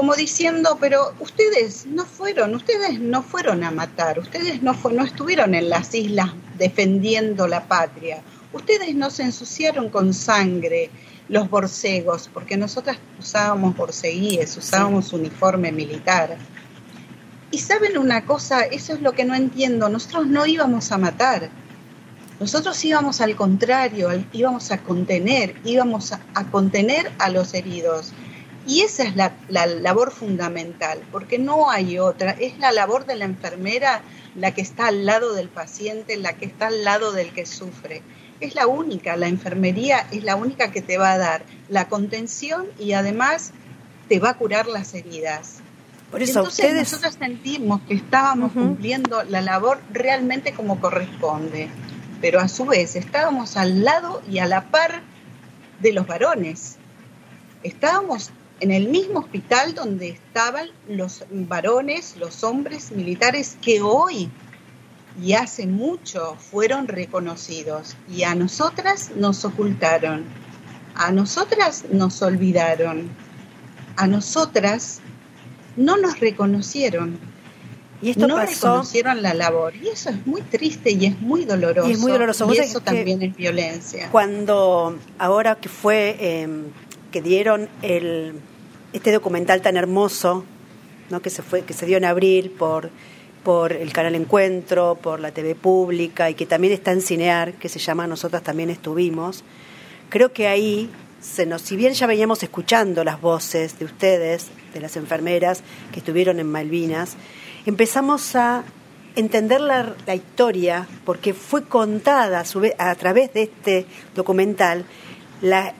como 0.00 0.14
diciendo, 0.14 0.78
pero 0.80 1.12
ustedes 1.20 1.84
no 1.84 2.06
fueron, 2.06 2.54
ustedes 2.54 2.98
no 2.98 3.22
fueron 3.22 3.62
a 3.64 3.70
matar, 3.70 4.18
ustedes 4.18 4.62
no, 4.62 4.74
no 4.90 5.04
estuvieron 5.04 5.54
en 5.54 5.68
las 5.68 5.94
islas 5.94 6.30
defendiendo 6.56 7.46
la 7.46 7.68
patria, 7.68 8.22
ustedes 8.54 8.94
no 8.94 9.10
se 9.10 9.24
ensuciaron 9.24 9.90
con 9.90 10.14
sangre 10.14 10.88
los 11.28 11.50
borcegos, 11.50 12.30
porque 12.32 12.56
nosotras 12.56 12.96
usábamos 13.18 13.76
borceguíes, 13.76 14.56
usábamos 14.56 15.12
uniforme 15.12 15.70
militar. 15.70 16.38
Y 17.50 17.58
saben 17.58 17.98
una 17.98 18.24
cosa, 18.24 18.62
eso 18.62 18.94
es 18.94 19.02
lo 19.02 19.12
que 19.12 19.26
no 19.26 19.34
entiendo, 19.34 19.90
nosotros 19.90 20.26
no 20.26 20.46
íbamos 20.46 20.92
a 20.92 20.96
matar, 20.96 21.50
nosotros 22.40 22.82
íbamos 22.86 23.20
al 23.20 23.36
contrario, 23.36 24.08
íbamos 24.32 24.70
a 24.70 24.78
contener, 24.78 25.56
íbamos 25.62 26.12
a 26.12 26.50
contener 26.50 27.12
a 27.18 27.28
los 27.28 27.52
heridos 27.52 28.14
y 28.70 28.82
esa 28.82 29.02
es 29.02 29.16
la, 29.16 29.32
labor 29.66 30.12
fundamental, 30.12 31.00
porque 31.10 31.40
no 31.40 31.70
hay 31.70 31.98
otra. 31.98 32.30
Es 32.30 32.56
la 32.60 32.70
labor 32.70 33.04
de 33.04 33.16
la 33.16 33.24
enfermera 33.24 34.02
la 34.36 34.54
que 34.54 34.60
está 34.60 34.86
al 34.86 35.06
lado 35.06 35.34
del 35.34 35.48
paciente, 35.48 36.16
la 36.16 36.34
que 36.34 36.44
está 36.44 36.68
al 36.68 36.84
lado 36.84 37.10
del 37.10 37.32
que 37.32 37.46
sufre. 37.46 38.00
Es 38.38 38.54
la 38.54 38.68
única, 38.68 39.16
la 39.16 39.26
enfermería 39.26 40.06
es 40.12 40.22
la 40.22 40.36
única 40.36 40.70
que 40.70 40.82
te 40.82 40.98
va 40.98 41.14
a 41.14 41.18
dar 41.18 41.42
la 41.68 41.88
contención 41.88 42.68
y 42.78 42.92
además 42.92 43.50
te 44.08 44.20
va 44.20 44.30
a 44.30 44.36
curar 44.36 44.68
las 44.68 44.94
heridas. 44.94 45.56
Por 46.12 46.22
eso 46.22 46.38
Entonces 46.38 46.64
ustedes... 46.64 46.92
nosotros 46.92 47.14
sentimos 47.18 47.80
que 47.88 47.94
estábamos 47.94 48.52
cumpliendo 48.52 49.24
la 49.24 49.40
labor 49.40 49.80
realmente 49.92 50.52
como 50.52 50.80
corresponde, 50.80 51.68
pero 52.20 52.38
a 52.38 52.46
su 52.46 52.66
vez 52.66 52.94
estábamos 52.94 53.56
al 53.56 53.82
lado 53.82 54.22
y 54.30 54.38
a 54.38 54.46
la 54.46 54.70
par 54.70 55.02
de 55.80 55.92
los 55.92 56.06
varones. 56.06 56.76
Estábamos 57.64 58.30
en 58.60 58.70
el 58.70 58.88
mismo 58.88 59.20
hospital 59.20 59.74
donde 59.74 60.10
estaban 60.10 60.68
los 60.88 61.24
varones, 61.30 62.16
los 62.18 62.44
hombres 62.44 62.92
militares 62.92 63.56
que 63.62 63.80
hoy 63.80 64.30
y 65.20 65.32
hace 65.32 65.66
mucho 65.66 66.36
fueron 66.36 66.86
reconocidos 66.86 67.96
y 68.08 68.22
a 68.22 68.34
nosotras 68.34 69.10
nos 69.16 69.44
ocultaron, 69.44 70.24
a 70.94 71.10
nosotras 71.10 71.84
nos 71.90 72.20
olvidaron, 72.22 73.08
a 73.96 74.06
nosotras 74.06 75.00
no 75.76 75.96
nos 75.96 76.20
reconocieron. 76.20 77.18
Y 78.02 78.10
esto 78.10 78.26
no 78.26 78.38
reconocieron 78.38 79.20
la 79.20 79.34
labor. 79.34 79.74
Y 79.76 79.88
eso 79.88 80.08
es 80.08 80.26
muy 80.26 80.40
triste 80.40 80.92
y 80.92 81.04
es 81.04 81.20
muy 81.20 81.44
doloroso. 81.44 81.86
Y 81.86 81.92
es 81.92 81.98
muy 81.98 82.12
doloroso. 82.12 82.50
Y 82.52 82.56
eso 82.56 82.80
también 82.80 83.20
es 83.20 83.36
violencia. 83.36 84.08
Cuando, 84.10 84.98
ahora 85.18 85.56
que 85.56 85.68
fue 85.68 86.16
em, 86.18 86.70
que 87.10 87.20
dieron 87.20 87.68
el, 87.82 88.40
este 88.92 89.12
documental 89.12 89.62
tan 89.62 89.76
hermoso, 89.76 90.44
¿no? 91.10 91.20
que 91.20 91.30
se 91.30 91.42
fue, 91.42 91.62
que 91.62 91.74
se 91.74 91.86
dio 91.86 91.96
en 91.96 92.04
abril 92.04 92.50
por, 92.50 92.90
por 93.42 93.72
el 93.72 93.92
canal 93.92 94.14
Encuentro, 94.14 94.96
por 95.00 95.20
la 95.20 95.32
TV 95.32 95.54
pública 95.54 96.30
y 96.30 96.34
que 96.34 96.46
también 96.46 96.72
está 96.72 96.92
en 96.92 97.02
Cinear, 97.02 97.54
que 97.54 97.68
se 97.68 97.78
llama 97.78 98.06
Nosotras 98.06 98.42
también 98.42 98.70
estuvimos. 98.70 99.44
Creo 100.08 100.32
que 100.32 100.48
ahí 100.48 100.90
se 101.20 101.46
nos, 101.46 101.62
si 101.62 101.76
bien 101.76 101.92
ya 101.92 102.06
veníamos 102.06 102.42
escuchando 102.42 103.04
las 103.04 103.20
voces 103.20 103.78
de 103.78 103.84
ustedes, 103.84 104.48
de 104.72 104.80
las 104.80 104.96
enfermeras 104.96 105.62
que 105.92 106.00
estuvieron 106.00 106.40
en 106.40 106.50
Malvinas, 106.50 107.16
empezamos 107.66 108.34
a 108.36 108.64
entender 109.16 109.60
la, 109.60 109.94
la 110.06 110.14
historia, 110.14 110.86
porque 111.04 111.34
fue 111.34 111.64
contada 111.64 112.42
a, 112.78 112.90
a 112.90 112.94
través 112.94 113.32
de 113.34 113.42
este 113.42 113.86
documental, 114.14 114.84
la 115.42 115.74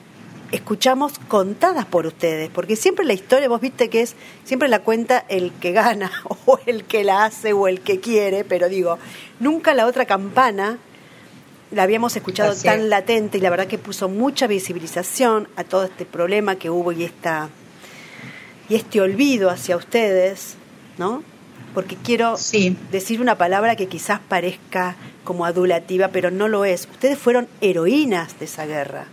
escuchamos 0.52 1.19
contadas 1.28 1.87
por 1.87 2.07
ustedes, 2.07 2.50
porque 2.50 2.76
siempre 2.76 3.04
la 3.04 3.12
historia, 3.12 3.49
vos 3.49 3.61
viste 3.61 3.88
que 3.88 4.02
es, 4.02 4.16
siempre 4.45 4.69
la 4.69 4.80
cuenta 4.80 5.25
el 5.28 5.52
que 5.52 5.73
gana, 5.73 6.11
o 6.47 6.59
el 6.66 6.85
que 6.85 7.04
la 7.04 7.25
hace, 7.25 7.52
o 7.52 7.69
el 7.69 7.80
que 7.80 8.00
quiere, 8.00 8.45
pero 8.45 8.69
digo, 8.69 8.99
nunca 9.38 9.75
la 9.75 9.87
otra 9.87 10.07
campana 10.07 10.78
la 11.71 11.85
habíamos 11.85 12.16
escuchado 12.16 12.54
tan 12.57 12.90
latente 12.90 13.38
y 13.38 13.40
la 13.40 13.50
verdad 13.50 13.69
que 13.69 13.78
puso 13.78 14.09
mucha 14.09 14.49
visibilización 14.49 15.49
a 15.54 15.62
todo 15.62 15.85
este 15.85 16.04
problema 16.04 16.57
que 16.57 16.69
hubo 16.69 16.90
y 16.90 17.04
esta 17.04 17.49
y 18.69 18.75
este 18.75 19.00
olvido 19.00 19.50
hacia 19.50 19.76
ustedes, 19.76 20.54
¿no? 20.99 21.23
Porque 21.75 21.97
quiero 21.97 22.37
decir 22.90 23.21
una 23.21 23.37
palabra 23.38 23.76
que 23.76 23.87
quizás 23.87 24.19
parezca 24.19 24.97
como 25.23 25.45
adulativa, 25.45 26.09
pero 26.09 26.33
no 26.33 26.49
lo 26.49 26.64
es. 26.64 26.88
Ustedes 26.90 27.19
fueron 27.19 27.49
heroínas 27.61 28.38
de 28.40 28.45
esa 28.47 28.66
guerra 28.66 29.07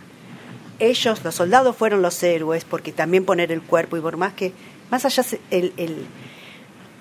ellos, 0.78 1.24
los 1.24 1.34
soldados, 1.34 1.76
fueron 1.76 2.02
los 2.02 2.22
héroes, 2.22 2.64
porque 2.64 2.92
también 2.92 3.24
poner 3.24 3.52
el 3.52 3.62
cuerpo 3.62 3.96
y 3.96 4.00
por 4.00 4.16
más 4.16 4.32
que, 4.34 4.52
más 4.90 5.04
allá 5.04 5.24
el, 5.50 6.06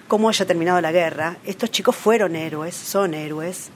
cómo 0.08 0.30
haya 0.30 0.46
terminado 0.46 0.82
la 0.82 0.92
guerra, 0.92 1.38
estos 1.46 1.72
chicos 1.72 1.96
fueron 1.96 2.36
héroes, 2.36 2.76
son 2.76 3.14
héroes, 3.14 3.70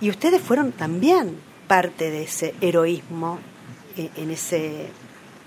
y 0.00 0.10
ustedes 0.10 0.40
fueron 0.40 0.72
también 0.72 1.36
parte 1.66 2.10
de 2.10 2.24
ese 2.24 2.54
heroísmo 2.60 3.38
eh, 3.96 4.10
en 4.16 4.30
ese 4.30 4.88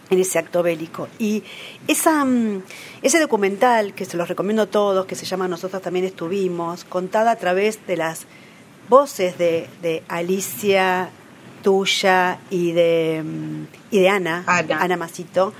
en 0.09 0.19
ese 0.19 0.37
acto 0.37 0.61
bélico. 0.61 1.07
Y 1.17 1.43
esa, 1.87 2.23
mm, 2.23 2.61
ese 3.01 3.19
documental, 3.19 3.95
que 3.95 4.05
se 4.05 4.15
los 4.15 4.27
recomiendo 4.27 4.63
a 4.63 4.65
todos, 4.67 5.07
que 5.07 5.15
se 5.15 5.25
llama 5.25 5.47
Nosotros 5.47 5.81
también 5.81 6.05
estuvimos, 6.05 6.83
contada 6.83 7.31
a 7.31 7.35
través 7.37 7.87
de 7.87 7.97
las 7.97 8.25
voces 8.89 9.37
de 9.37 10.03
Alicia 10.07 11.09
tuya 11.63 12.39
y 12.51 12.73
de, 12.73 13.23
y 13.89 13.99
de 13.99 14.09
Ana, 14.09 14.43
Ana, 14.47 14.97
Masito, 14.97 15.53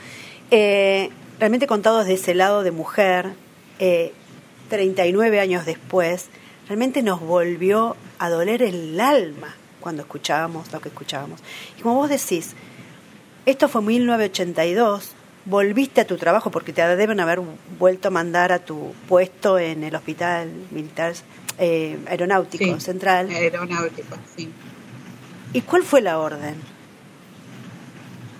eh, 0.51 1.09
realmente 1.39 1.65
contado 1.65 1.99
desde 1.99 2.13
ese 2.13 2.35
lado 2.35 2.61
de 2.61 2.71
mujer, 2.71 3.33
39 4.69 5.37
eh, 5.37 5.39
años 5.39 5.65
después, 5.65 6.27
realmente 6.67 7.01
nos 7.01 7.21
volvió 7.21 7.95
a 8.19 8.29
doler 8.29 8.61
el 8.61 8.99
alma 8.99 9.55
cuando 9.79 10.03
escuchábamos 10.03 10.71
lo 10.71 10.79
que 10.79 10.89
escuchábamos. 10.89 11.39
Y 11.77 11.81
como 11.81 11.95
vos 11.95 12.09
decís, 12.09 12.53
esto 13.45 13.67
fue 13.67 13.81
1982, 13.81 15.11
volviste 15.45 16.01
a 16.01 16.07
tu 16.07 16.17
trabajo 16.17 16.51
porque 16.51 16.71
te 16.71 16.81
deben 16.95 17.19
haber 17.19 17.41
vuelto 17.79 18.09
a 18.09 18.11
mandar 18.11 18.51
a 18.51 18.59
tu 18.59 18.93
puesto 19.09 19.59
en 19.59 19.83
el 19.83 19.95
Hospital 19.95 20.49
Militar 20.71 21.13
eh, 21.57 21.97
Aeronáutico 22.07 22.79
Central. 22.79 23.29
Aeronáutico, 23.29 24.15
sí. 24.35 24.49
¿Y 25.53 25.61
cuál 25.61 25.83
fue 25.83 26.01
la 26.01 26.17
orden? 26.19 26.55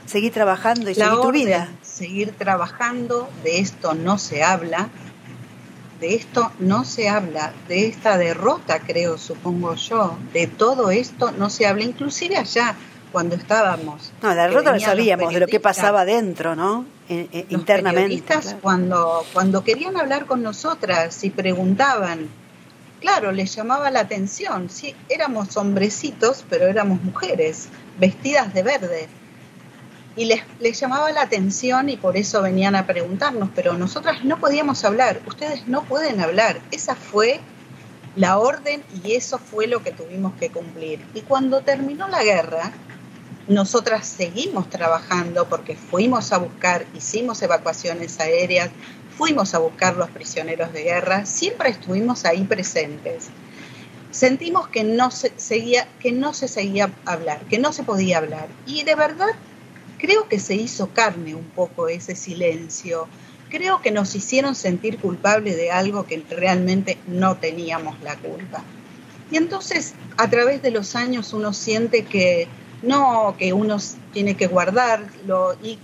Seguir 0.05 0.33
trabajando 0.33 0.89
y 0.89 0.95
seguir 0.95 1.21
tu 1.21 1.31
vida. 1.31 1.69
Seguir 1.81 2.31
trabajando, 2.31 3.29
de 3.43 3.59
esto 3.59 3.93
no 3.93 4.17
se 4.17 4.43
habla, 4.43 4.89
de 5.99 6.15
esto 6.15 6.51
no 6.59 6.83
se 6.83 7.07
habla, 7.07 7.53
de 7.67 7.87
esta 7.87 8.17
derrota, 8.17 8.79
creo, 8.79 9.17
supongo 9.17 9.75
yo, 9.75 10.17
de 10.33 10.47
todo 10.47 10.91
esto 10.91 11.31
no 11.31 11.49
se 11.49 11.67
habla, 11.67 11.83
inclusive 11.83 12.35
allá 12.35 12.75
cuando 13.11 13.35
estábamos. 13.35 14.11
No, 14.21 14.33
la 14.33 14.47
derrota 14.47 14.73
lo 14.73 14.79
sabíamos, 14.79 15.33
de 15.33 15.39
lo 15.39 15.47
que 15.47 15.59
pasaba 15.59 16.03
dentro, 16.03 16.55
¿no? 16.55 16.85
internamente. 17.07 18.33
cuando, 18.61 19.23
cuando 19.33 19.63
querían 19.63 19.97
hablar 19.97 20.25
con 20.25 20.41
nosotras 20.41 21.23
y 21.23 21.29
preguntaban, 21.29 22.27
claro, 23.03 23.33
les 23.33 23.53
llamaba 23.53 23.91
la 23.91 23.99
atención. 23.99 24.69
Sí, 24.69 24.95
éramos 25.09 25.57
hombrecitos, 25.57 26.45
pero 26.49 26.67
éramos 26.67 27.03
mujeres, 27.03 27.67
vestidas 27.99 28.53
de 28.53 28.63
verde. 28.63 29.07
Y 30.15 30.25
les, 30.25 30.41
les, 30.61 30.79
llamaba 30.79 31.11
la 31.11 31.23
atención 31.23 31.89
y 31.89 31.97
por 31.97 32.15
eso 32.15 32.41
venían 32.41 32.75
a 32.75 32.87
preguntarnos, 32.87 33.49
pero 33.53 33.73
nosotras 33.73 34.23
no 34.23 34.39
podíamos 34.39 34.85
hablar, 34.85 35.19
ustedes 35.27 35.67
no 35.67 35.83
pueden 35.83 36.21
hablar. 36.21 36.61
Esa 36.71 36.95
fue 36.95 37.41
la 38.15 38.37
orden 38.37 38.83
y 39.03 39.13
eso 39.15 39.37
fue 39.37 39.67
lo 39.67 39.83
que 39.83 39.91
tuvimos 39.91 40.33
que 40.39 40.49
cumplir. 40.49 41.05
Y 41.13 41.21
cuando 41.21 41.59
terminó 41.59 42.07
la 42.07 42.23
guerra, 42.23 42.71
nosotras 43.49 44.07
seguimos 44.07 44.69
trabajando 44.69 45.49
porque 45.49 45.75
fuimos 45.75 46.31
a 46.31 46.37
buscar, 46.37 46.85
hicimos 46.95 47.41
evacuaciones 47.41 48.17
aéreas, 48.21 48.69
fuimos 49.17 49.53
a 49.53 49.59
buscar 49.59 49.95
los 49.95 50.09
prisioneros 50.09 50.73
de 50.73 50.83
guerra, 50.83 51.25
siempre 51.25 51.69
estuvimos 51.69 52.25
ahí 52.25 52.43
presentes. 52.43 53.29
Sentimos 54.11 54.67
que 54.67 54.83
no 54.83 55.11
se 55.11 55.33
seguía, 55.37 55.87
que 55.99 56.11
no 56.11 56.33
se 56.33 56.47
seguía 56.47 56.91
hablar, 57.05 57.41
que 57.49 57.57
no 57.57 57.73
se 57.73 57.83
podía 57.83 58.19
hablar. 58.19 58.47
Y 58.65 58.83
de 58.83 58.95
verdad 58.95 59.31
creo 59.97 60.27
que 60.27 60.39
se 60.39 60.55
hizo 60.55 60.89
carne 60.89 61.33
un 61.33 61.45
poco 61.45 61.87
ese 61.87 62.15
silencio. 62.15 63.07
Creo 63.49 63.81
que 63.81 63.91
nos 63.91 64.15
hicieron 64.15 64.55
sentir 64.55 64.99
culpables 64.99 65.55
de 65.55 65.71
algo 65.71 66.05
que 66.05 66.23
realmente 66.29 66.97
no 67.07 67.37
teníamos 67.37 67.99
la 68.01 68.17
culpa. 68.17 68.63
Y 69.31 69.37
entonces, 69.37 69.93
a 70.17 70.29
través 70.29 70.61
de 70.61 70.71
los 70.71 70.95
años, 70.95 71.33
uno 71.33 71.53
siente 71.53 72.05
que 72.05 72.47
no, 72.81 73.35
que 73.39 73.53
uno 73.53 73.77
tiene 74.11 74.35
que 74.35 74.47
guardarlo 74.47 75.55
y 75.63 75.79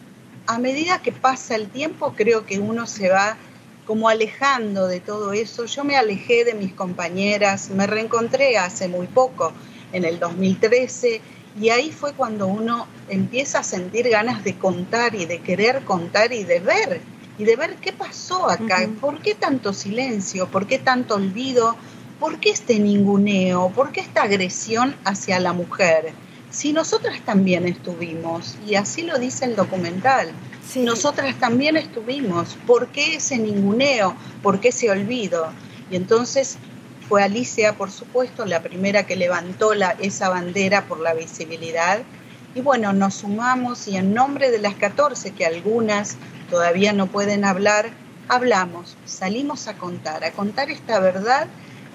a 0.50 0.58
medida 0.58 1.00
que 1.00 1.12
pasa 1.12 1.56
el 1.56 1.70
tiempo, 1.70 2.16
creo 2.18 2.44
que 2.48 2.58
uno 2.58 2.88
se 2.88 3.08
va 3.08 3.38
como 3.86 4.10
alejando 4.10 4.88
de 4.88 5.00
todo 5.00 5.32
eso. 5.32 5.66
Yo 5.66 5.84
me 5.84 5.96
alejé 5.96 6.44
de 6.44 6.56
mis 6.56 6.74
compañeras, 6.74 7.70
me 7.70 7.86
reencontré 7.86 8.58
hace 8.58 8.88
muy 8.88 9.06
poco, 9.06 9.54
en 9.94 10.06
el 10.06 10.18
2013, 10.20 11.22
y 11.62 11.70
ahí 11.70 11.92
fue 11.92 12.14
cuando 12.14 12.48
uno 12.48 12.88
empieza 13.10 13.60
a 13.60 13.64
sentir 13.64 14.10
ganas 14.10 14.44
de 14.44 14.58
contar 14.58 15.14
y 15.14 15.28
de 15.28 15.40
querer 15.40 15.86
contar 15.86 16.34
y 16.34 16.44
de 16.46 16.60
ver, 16.60 17.02
y 17.38 17.44
de 17.44 17.56
ver 17.56 17.76
qué 17.76 17.94
pasó 17.94 18.50
acá, 18.50 18.90
por 19.00 19.22
qué 19.22 19.36
tanto 19.36 19.72
silencio, 19.72 20.48
por 20.48 20.66
qué 20.66 20.80
tanto 20.80 21.14
olvido, 21.14 21.76
por 22.20 22.40
qué 22.40 22.50
este 22.50 22.80
ninguneo, 22.80 23.70
por 23.70 23.92
qué 23.92 24.00
esta 24.02 24.24
agresión 24.24 24.96
hacia 25.06 25.40
la 25.40 25.54
mujer 25.54 26.12
si 26.50 26.74
nosotras 26.74 27.22
también 27.26 27.68
estuvimos, 27.68 28.58
y 28.68 28.76
así 28.76 29.04
lo 29.04 29.20
dice 29.20 29.46
el 29.46 29.56
documental, 29.56 30.32
nosotras 30.78 31.36
también 31.40 31.78
estuvimos, 31.78 32.58
¿por 32.68 32.88
qué 32.88 33.16
ese 33.16 33.38
ninguneo? 33.38 34.16
¿Por 34.42 34.60
qué 34.60 34.70
ese 34.70 34.90
olvido? 34.90 35.52
Y 35.90 35.96
entonces 35.96 36.58
fue 37.08 37.24
Alicia, 37.24 37.76
por 37.76 37.92
supuesto, 37.92 38.46
la 38.46 38.62
primera 38.62 39.06
que 39.06 39.16
levantó 39.16 39.74
la, 39.74 39.96
esa 40.00 40.30
bandera 40.30 40.86
por 40.86 41.00
la 41.00 41.14
visibilidad. 41.14 42.02
Y 42.54 42.62
bueno, 42.62 42.94
nos 42.94 43.16
sumamos 43.16 43.88
y 43.88 43.98
en 43.98 44.14
nombre 44.14 44.52
de 44.52 44.60
las 44.60 44.76
14, 44.76 45.32
que 45.32 45.46
algunas 45.46 46.18
todavía 46.50 46.94
no 46.94 47.08
pueden 47.08 47.46
hablar, 47.46 47.90
hablamos, 48.28 48.96
salimos 49.06 49.68
a 49.68 49.76
contar, 49.76 50.24
a 50.24 50.32
contar 50.32 50.70
esta 50.70 51.00
verdad 51.00 51.48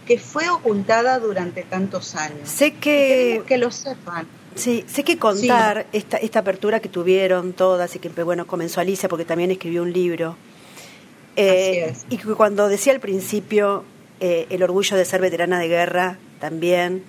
que 0.07 0.19
fue 0.19 0.49
ocultada 0.51 1.19
durante 1.19 1.63
tantos 1.63 2.15
años. 2.15 2.49
Sé 2.49 2.75
que... 2.75 3.43
que 3.47 3.59
lo 3.59 3.71
sepan. 3.71 4.27
Sí, 4.55 4.85
sé 4.87 5.03
que 5.03 5.19
contar 5.19 5.87
esta, 5.93 6.17
esta 6.17 6.41
apertura 6.41 6.81
que 6.81 6.89
tuvieron 6.89 7.53
todas 7.55 7.97
y 7.97 7.99
que 7.99 8.09
bueno 8.23 8.47
comenzó 8.47 8.81
Alicia 8.81 9.09
porque 9.09 9.25
también 9.25 9.51
escribió 9.51 9.83
un 9.83 9.93
libro. 9.93 10.37
Eh, 11.37 11.93
y 12.09 12.17
que 12.19 12.35
cuando 12.35 12.69
decía 12.69 12.93
al 12.93 13.01
principio 13.01 13.85
eh, 14.21 14.47
el 14.51 14.63
orgullo 14.63 14.97
de 14.97 15.05
ser 15.05 15.21
veterana 15.21 15.59
de 15.59 15.67
guerra 15.67 16.19
también 16.39 17.03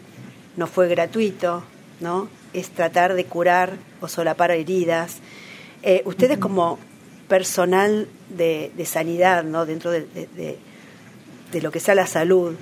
no 0.57 0.65
fue 0.65 0.87
gratuito, 0.87 1.63
¿no? 1.99 2.29
Es 2.53 2.69
tratar 2.69 3.13
de 3.13 3.25
curar 3.25 3.73
o 4.01 4.07
solapar 4.07 4.49
heridas. 4.49 5.17
Eh, 5.83 6.01
ustedes 6.05 6.39
como 6.39 6.79
personal 7.27 8.07
de, 8.29 8.71
sanidad, 8.85 9.43
¿no? 9.43 9.65
Dentro 9.65 9.91
de, 9.91 10.05
de, 10.05 11.61
lo 11.61 11.71
que 11.71 11.79
sea 11.79 11.95
la 11.95 12.07
salud, 12.07 12.55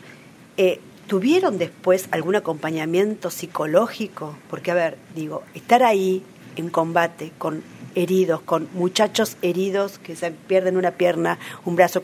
eh, 0.58 0.80
¿Tuvieron 1.08 1.58
después 1.58 2.08
algún 2.12 2.36
acompañamiento 2.36 3.30
psicológico? 3.30 4.38
Porque, 4.50 4.72
a 4.72 4.74
ver, 4.74 4.98
digo, 5.14 5.44
estar 5.54 5.84
ahí 5.84 6.24
en 6.56 6.70
combate 6.70 7.32
con 7.38 7.62
heridos, 7.96 8.42
con 8.42 8.70
muchachos 8.74 9.38
heridos 9.42 10.00
que 10.00 10.16
se 10.16 10.32
pierden 10.32 10.78
una 10.78 10.92
pierna, 10.92 11.40
un 11.66 11.76
brazo, 11.76 12.02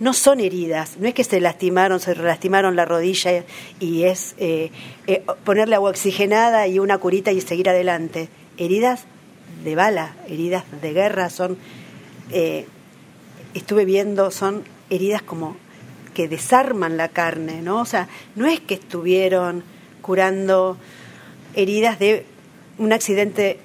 no 0.00 0.12
son 0.12 0.40
heridas, 0.40 0.96
no 0.98 1.08
es 1.08 1.14
que 1.14 1.24
se 1.24 1.40
lastimaron, 1.40 1.98
se 1.98 2.14
lastimaron 2.14 2.76
la 2.76 2.84
rodilla 2.84 3.44
y 3.80 4.04
es 4.04 4.34
eh, 4.38 4.70
eh, 5.06 5.24
ponerle 5.44 5.74
agua 5.74 5.90
oxigenada 5.90 6.66
y 6.68 6.78
una 6.78 6.98
curita 6.98 7.32
y 7.32 7.40
seguir 7.40 7.68
adelante. 7.68 8.28
Heridas 8.58 9.04
de 9.64 9.74
bala, 9.74 10.14
heridas 10.28 10.64
de 10.80 10.92
guerra, 10.92 11.30
son, 11.30 11.56
eh, 12.30 12.66
estuve 13.54 13.86
viendo, 13.86 14.30
son 14.30 14.62
heridas 14.90 15.22
como 15.22 15.56
que 16.12 16.28
desarman 16.28 16.96
la 16.96 17.08
carne, 17.08 17.62
¿no? 17.62 17.80
O 17.80 17.84
sea, 17.84 18.08
no 18.36 18.46
es 18.46 18.60
que 18.60 18.74
estuvieron 18.74 19.64
curando 20.00 20.76
heridas 21.54 21.98
de 21.98 22.26
un 22.78 22.92
accidente 22.92 23.58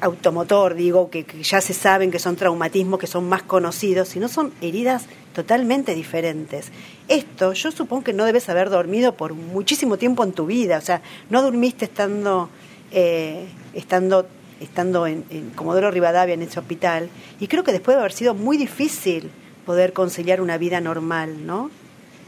automotor, 0.00 0.74
digo, 0.74 1.10
que, 1.10 1.24
ya 1.42 1.60
se 1.60 1.74
saben 1.74 2.10
que 2.10 2.18
son 2.18 2.34
traumatismos, 2.34 2.98
que 2.98 3.06
son 3.06 3.28
más 3.28 3.42
conocidos, 3.42 4.08
sino 4.08 4.28
son 4.28 4.52
heridas 4.60 5.04
totalmente 5.32 5.94
diferentes. 5.94 6.70
Esto, 7.06 7.52
yo 7.52 7.70
supongo 7.70 8.02
que 8.02 8.12
no 8.12 8.24
debes 8.24 8.48
haber 8.48 8.68
dormido 8.68 9.14
por 9.14 9.34
muchísimo 9.34 9.96
tiempo 9.98 10.24
en 10.24 10.32
tu 10.32 10.46
vida, 10.46 10.78
o 10.78 10.80
sea, 10.80 11.02
no 11.30 11.40
dormiste 11.40 11.84
estando, 11.84 12.50
eh, 12.90 13.46
estando, 13.74 14.26
estando 14.60 15.06
en, 15.06 15.24
en, 15.30 15.50
Comodoro 15.50 15.90
Rivadavia, 15.92 16.34
en 16.34 16.42
ese 16.42 16.58
hospital, 16.58 17.08
y 17.38 17.46
creo 17.46 17.62
que 17.62 17.72
después 17.72 17.96
de 17.96 18.00
haber 18.00 18.12
sido 18.12 18.34
muy 18.34 18.56
difícil 18.56 19.30
poder 19.64 19.92
conciliar 19.92 20.40
una 20.40 20.58
vida 20.58 20.80
normal, 20.80 21.46
¿no? 21.46 21.70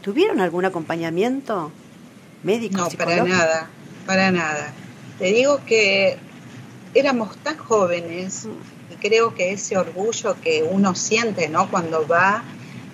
¿Tuvieron 0.01 0.39
algún 0.39 0.65
acompañamiento 0.65 1.71
médico? 2.43 2.77
No, 2.77 2.89
para 2.89 3.23
nada, 3.23 3.69
para 4.05 4.31
nada. 4.31 4.73
Te 5.17 5.25
digo 5.25 5.61
que 5.65 6.17
éramos 6.93 7.37
tan 7.37 7.57
jóvenes 7.57 8.47
y 8.91 8.95
creo 8.95 9.35
que 9.35 9.51
ese 9.51 9.77
orgullo 9.77 10.35
que 10.41 10.63
uno 10.63 10.95
siente 10.95 11.49
¿no? 11.49 11.69
cuando 11.69 12.07
va 12.07 12.43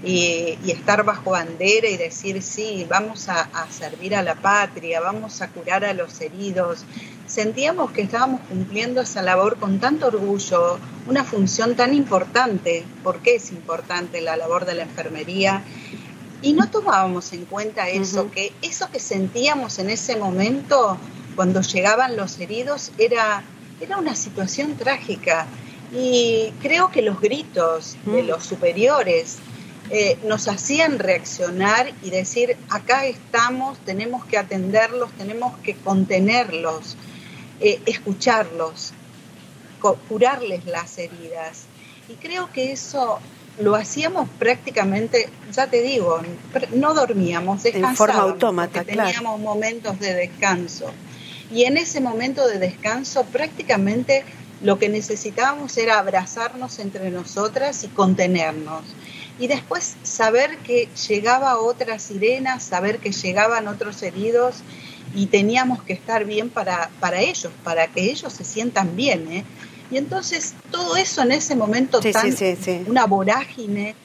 y, 0.04 0.58
estar 0.68 1.04
bajo 1.04 1.32
bandera 1.32 1.88
y 1.88 1.98
decir, 1.98 2.42
sí, 2.42 2.86
vamos 2.90 3.30
a, 3.30 3.48
servir 3.70 4.16
a 4.16 4.24
la 4.24 4.36
patria, 4.36 5.00
vamos 5.00 5.42
a 5.42 5.50
curar 5.50 5.86
a 5.86 5.94
los 5.94 6.20
heridos, 6.22 6.86
sentíamos 7.32 7.92
que 7.92 8.02
estábamos 8.02 8.42
cumpliendo 8.50 9.02
esa 9.02 9.22
labor 9.22 9.58
con 9.58 9.80
tanto 9.80 10.08
orgullo, 10.08 10.80
una 11.08 11.24
función 11.24 11.76
tan 11.76 11.94
importante, 11.94 12.84
porque 13.04 13.36
es 13.36 13.52
importante 13.52 14.20
la 14.22 14.36
labor 14.36 14.66
de 14.66 14.76
la 14.76 14.84
enfermería, 14.84 15.64
y 16.42 16.54
no 16.54 16.70
tomábamos 16.70 17.32
en 17.34 17.46
cuenta 17.46 17.88
eso, 17.90 18.32
que 18.32 18.52
eso 18.62 18.90
que 18.92 19.00
sentíamos 19.00 19.80
en 19.80 19.90
ese 19.90 20.16
momento, 20.18 20.98
cuando 21.36 21.62
llegaban 21.62 22.18
los 22.18 22.40
heridos, 22.40 22.92
era 22.98 23.44
era 23.82 23.98
una 23.98 24.16
situación 24.16 24.76
trágica. 24.78 25.48
Y 25.94 26.54
creo 26.62 26.90
que 26.92 27.02
los 27.02 27.20
gritos 27.20 27.98
de 28.06 28.24
los 28.24 28.46
superiores 28.46 29.38
eh, 29.90 30.18
nos 30.24 30.48
hacían 30.48 31.00
reaccionar 31.00 31.92
y 32.02 32.12
decir, 32.12 32.56
acá 32.70 33.06
estamos, 33.06 33.78
tenemos 33.80 34.24
que 34.26 34.38
atenderlos, 34.38 35.12
tenemos 35.18 35.58
que 35.60 35.76
contenerlos, 35.76 36.96
eh, 37.62 37.82
escucharlos, 37.86 38.94
curarles 40.10 40.66
las 40.66 40.98
heridas. 40.98 41.66
Y 42.10 42.14
creo 42.16 42.52
que 42.52 42.72
eso 42.72 43.20
lo 43.60 43.76
hacíamos 43.76 44.30
prácticamente, 44.40 45.30
ya 45.54 45.68
te 45.68 45.82
digo, 45.82 46.22
no 46.74 46.94
dormíamos, 46.94 47.64
descansábamos. 47.64 47.92
En 47.92 47.96
forma 47.98 48.22
autómata, 48.22 48.84
Teníamos 48.84 49.40
momentos 49.40 50.00
de 50.00 50.14
descanso. 50.14 50.92
Y 51.52 51.66
en 51.66 51.78
ese 51.78 52.02
momento 52.02 52.48
de 52.48 52.60
descanso 52.60 53.26
prácticamente 53.26 54.24
lo 54.62 54.80
que 54.80 54.90
necesitábamos 54.90 55.78
era 55.78 56.00
abrazarnos 56.00 56.80
entre 56.80 57.10
nosotras 57.12 57.84
y 57.84 57.88
contenernos. 57.90 58.84
Y 59.40 59.48
después 59.48 59.96
saber 60.04 60.58
que 60.60 60.88
llegaba 61.08 61.60
otra 61.60 62.00
sirena, 62.00 62.60
saber 62.60 63.00
que 63.00 63.12
llegaban 63.12 63.68
otros 63.68 64.02
heridos 64.04 64.58
y 65.14 65.28
teníamos 65.28 65.82
que 65.84 65.94
estar 65.94 66.26
bien 66.26 66.50
para, 66.50 66.90
para 67.00 67.22
ellos, 67.22 67.52
para 67.64 67.88
que 67.88 68.10
ellos 68.10 68.32
se 68.34 68.44
sientan 68.44 68.96
bien. 68.96 69.32
¿eh? 69.32 69.46
Y 69.92 69.98
entonces 69.98 70.54
todo 70.72 70.96
eso 70.96 71.22
en 71.22 71.32
ese 71.32 71.56
momento 71.56 72.00
tan, 72.00 72.34
una 72.88 73.06
vorágine, 73.06 73.96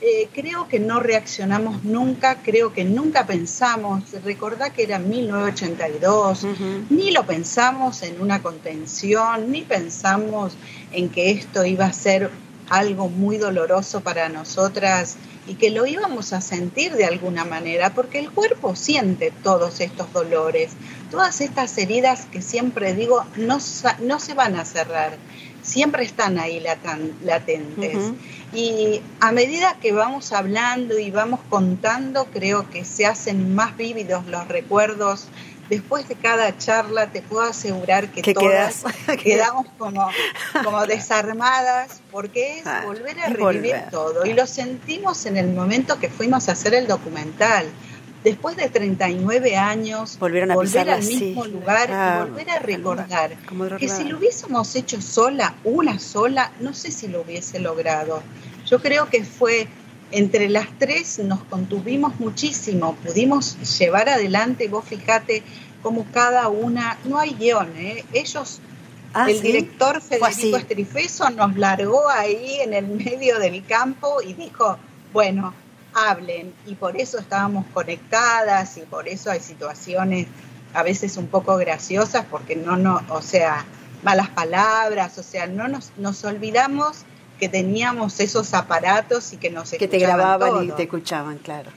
eh, 0.00 0.28
creo 0.32 0.66
que 0.66 0.80
no 0.80 0.98
reaccionamos 0.98 1.84
nunca, 1.84 2.42
creo 2.42 2.72
que 2.72 2.84
nunca 2.84 3.24
pensamos, 3.24 4.02
recordá 4.24 4.70
que 4.70 4.82
era 4.82 4.98
1982, 4.98 6.46
ni 6.90 7.12
lo 7.12 7.24
pensamos 7.24 8.02
en 8.02 8.20
una 8.20 8.42
contención, 8.42 9.52
ni 9.52 9.62
pensamos 9.62 10.54
en 10.90 11.08
que 11.08 11.30
esto 11.30 11.64
iba 11.64 11.86
a 11.86 11.92
ser 11.92 12.30
algo 12.68 13.08
muy 13.08 13.38
doloroso 13.38 14.00
para 14.00 14.28
nosotras 14.28 15.16
y 15.46 15.54
que 15.54 15.70
lo 15.70 15.86
íbamos 15.86 16.32
a 16.32 16.40
sentir 16.40 16.92
de 16.92 17.04
alguna 17.04 17.44
manera, 17.44 17.94
porque 17.94 18.18
el 18.18 18.30
cuerpo 18.30 18.76
siente 18.76 19.32
todos 19.42 19.80
estos 19.80 20.12
dolores, 20.12 20.72
todas 21.10 21.40
estas 21.40 21.76
heridas 21.78 22.26
que 22.26 22.42
siempre 22.42 22.94
digo 22.94 23.24
no, 23.36 23.58
no 24.00 24.20
se 24.20 24.34
van 24.34 24.56
a 24.56 24.64
cerrar, 24.64 25.16
siempre 25.62 26.04
están 26.04 26.38
ahí 26.38 26.62
latentes. 27.24 27.98
Y 28.52 29.00
a 29.20 29.32
medida 29.32 29.78
que 29.80 29.92
vamos 29.92 30.32
hablando 30.32 30.98
y 30.98 31.10
vamos 31.10 31.40
contando, 31.48 32.26
creo 32.26 32.68
que 32.68 32.84
se 32.84 33.06
hacen 33.06 33.54
más 33.54 33.76
vívidos 33.76 34.26
los 34.26 34.46
recuerdos. 34.48 35.28
Después 35.72 36.06
de 36.06 36.16
cada 36.16 36.54
charla 36.58 37.06
te 37.06 37.22
puedo 37.22 37.44
asegurar 37.44 38.10
que 38.10 38.34
todas 38.34 38.84
quedamos 39.24 39.64
como, 39.78 40.06
como 40.62 40.86
desarmadas 40.86 42.02
porque 42.10 42.58
es 42.58 42.66
ah, 42.66 42.82
volver 42.84 43.18
a 43.18 43.30
revivir 43.30 43.76
todo. 43.90 44.26
Y 44.26 44.34
lo 44.34 44.46
sentimos 44.46 45.24
en 45.24 45.38
el 45.38 45.48
momento 45.48 45.98
que 45.98 46.10
fuimos 46.10 46.50
a 46.50 46.52
hacer 46.52 46.74
el 46.74 46.86
documental. 46.86 47.64
Después 48.22 48.54
de 48.58 48.68
39 48.68 49.56
años, 49.56 50.18
volver 50.18 50.90
al 50.90 51.02
mismo 51.02 51.46
lugar 51.46 51.88
y 51.88 52.28
volver 52.28 52.50
a 52.50 52.58
recordar 52.58 53.30
que 53.78 53.88
si 53.88 54.04
lo 54.04 54.18
hubiésemos 54.18 54.76
hecho 54.76 55.00
sola, 55.00 55.54
una 55.64 55.98
sola, 55.98 56.52
no 56.60 56.74
sé 56.74 56.90
si 56.90 57.08
lo 57.08 57.22
hubiese 57.22 57.60
logrado. 57.60 58.22
Yo 58.66 58.78
creo 58.82 59.08
que 59.08 59.24
fue 59.24 59.68
entre 60.12 60.48
las 60.48 60.68
tres 60.78 61.18
nos 61.18 61.42
contuvimos 61.44 62.20
muchísimo, 62.20 62.94
pudimos 62.96 63.78
llevar 63.78 64.08
adelante, 64.08 64.68
vos 64.68 64.84
fíjate 64.84 65.42
cómo 65.82 66.06
cada 66.12 66.48
una, 66.48 66.98
no 67.04 67.18
hay 67.18 67.34
guion, 67.34 67.76
¿eh? 67.76 68.04
ellos, 68.12 68.60
ah, 69.14 69.28
el 69.28 69.40
director 69.40 70.00
Federico 70.00 70.56
Estrifeso 70.56 71.28
nos 71.30 71.56
largó 71.56 72.08
ahí 72.08 72.60
en 72.60 72.74
el 72.74 72.86
medio 72.86 73.38
del 73.38 73.64
campo 73.64 74.22
y 74.22 74.34
dijo, 74.34 74.78
bueno, 75.12 75.54
hablen 75.94 76.54
y 76.66 76.74
por 76.74 76.96
eso 76.96 77.18
estábamos 77.18 77.66
conectadas 77.72 78.76
y 78.76 78.82
por 78.82 79.08
eso 79.08 79.30
hay 79.30 79.40
situaciones 79.40 80.26
a 80.74 80.82
veces 80.82 81.16
un 81.16 81.26
poco 81.26 81.56
graciosas 81.56 82.24
porque 82.30 82.56
no, 82.56 82.76
no, 82.76 83.02
o 83.08 83.20
sea, 83.20 83.64
malas 84.02 84.30
palabras, 84.30 85.18
o 85.18 85.22
sea, 85.22 85.46
no 85.46 85.68
nos, 85.68 85.92
nos 85.96 86.24
olvidamos 86.24 87.04
que 87.42 87.48
teníamos 87.48 88.20
esos 88.20 88.54
aparatos 88.54 89.32
y 89.32 89.36
que 89.36 89.50
nos 89.50 89.72
que 89.72 89.88
te 89.88 89.98
grababan 89.98 90.64
y 90.64 90.70
te 90.70 90.84
escuchaban, 90.84 91.38
claro. 91.38 91.72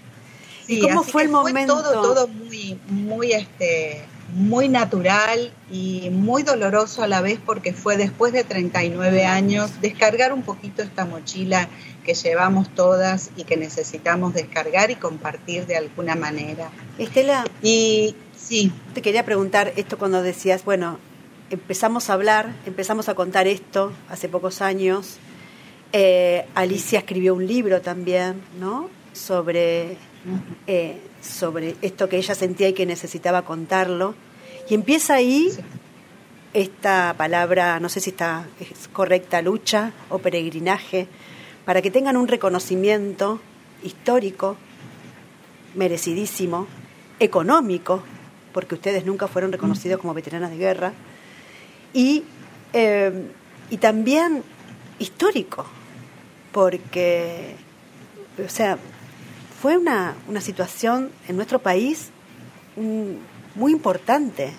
¿Y 0.67 0.79
cómo 0.79 1.01
fue 1.01 1.23
el 1.23 1.29
momento? 1.29 1.81
todo, 1.81 2.03
todo 2.03 2.27
muy, 2.27 2.79
muy, 2.87 3.31
este, 3.31 4.05
muy 4.35 4.69
natural 4.69 5.51
y 5.71 6.11
muy 6.11 6.43
doloroso 6.43 7.01
a 7.01 7.07
la 7.07 7.21
vez 7.21 7.39
porque 7.43 7.73
fue 7.73 7.97
después 7.97 8.31
de 8.31 8.43
39 8.43 9.25
años 9.25 9.81
descargar 9.81 10.33
un 10.33 10.43
poquito 10.43 10.83
esta 10.83 11.03
mochila 11.05 11.67
que 12.03 12.13
llevamos 12.13 12.69
todas 12.69 13.31
y 13.35 13.43
que 13.43 13.57
necesitamos 13.57 14.35
descargar 14.35 14.91
y 14.91 14.97
compartir 14.97 15.65
de 15.65 15.77
alguna 15.77 16.13
manera. 16.13 16.69
Estela, 16.99 17.43
y 17.63 18.15
sí, 18.37 18.71
te 18.93 19.01
quería 19.01 19.25
preguntar 19.25 19.73
esto 19.77 19.97
cuando 19.97 20.21
decías, 20.21 20.63
bueno, 20.63 20.99
empezamos 21.49 22.11
a 22.11 22.13
hablar, 22.13 22.53
empezamos 22.67 23.09
a 23.09 23.15
contar 23.15 23.47
esto 23.47 23.91
hace 24.11 24.29
pocos 24.29 24.61
años. 24.61 25.17
Eh, 25.97 26.45
Alicia 26.55 26.99
escribió 26.99 27.33
un 27.33 27.47
libro 27.47 27.79
también, 27.79 28.41
¿no? 28.59 28.89
Sobre, 29.13 29.95
eh, 30.67 30.99
sobre 31.21 31.77
esto 31.81 32.09
que 32.09 32.17
ella 32.17 32.35
sentía 32.35 32.67
y 32.67 32.73
que 32.73 32.85
necesitaba 32.85 33.43
contarlo. 33.43 34.13
Y 34.69 34.73
empieza 34.73 35.13
ahí 35.13 35.51
esta 36.51 37.15
palabra, 37.17 37.79
no 37.79 37.87
sé 37.87 38.01
si 38.01 38.09
está 38.09 38.45
es 38.59 38.89
correcta, 38.89 39.41
lucha 39.41 39.93
o 40.09 40.19
peregrinaje, 40.19 41.07
para 41.63 41.81
que 41.81 41.91
tengan 41.91 42.17
un 42.17 42.27
reconocimiento 42.27 43.39
histórico, 43.81 44.57
merecidísimo, 45.75 46.67
económico, 47.21 48.03
porque 48.51 48.75
ustedes 48.75 49.05
nunca 49.05 49.29
fueron 49.29 49.53
reconocidos 49.53 50.01
como 50.01 50.13
veteranas 50.13 50.51
de 50.51 50.57
guerra, 50.57 50.91
y, 51.93 52.23
eh, 52.73 53.31
y 53.69 53.77
también 53.77 54.43
histórico, 54.99 55.65
porque, 56.55 57.53
o 58.41 58.47
sea, 58.47 58.77
fue 59.61 59.77
una, 59.77 60.15
una 60.29 60.39
situación 60.39 61.11
en 61.27 61.35
nuestro 61.35 61.59
país 61.59 62.11
mm, 62.77 63.59
muy 63.59 63.73
importante. 63.73 64.53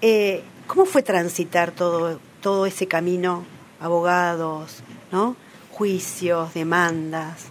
Eh, 0.00 0.44
¿Cómo 0.68 0.84
fue 0.84 1.02
transitar 1.02 1.72
todo, 1.72 2.20
todo 2.40 2.66
ese 2.66 2.86
camino, 2.86 3.44
abogados, 3.80 4.84
¿no? 5.10 5.34
juicios, 5.72 6.54
demandas? 6.54 7.46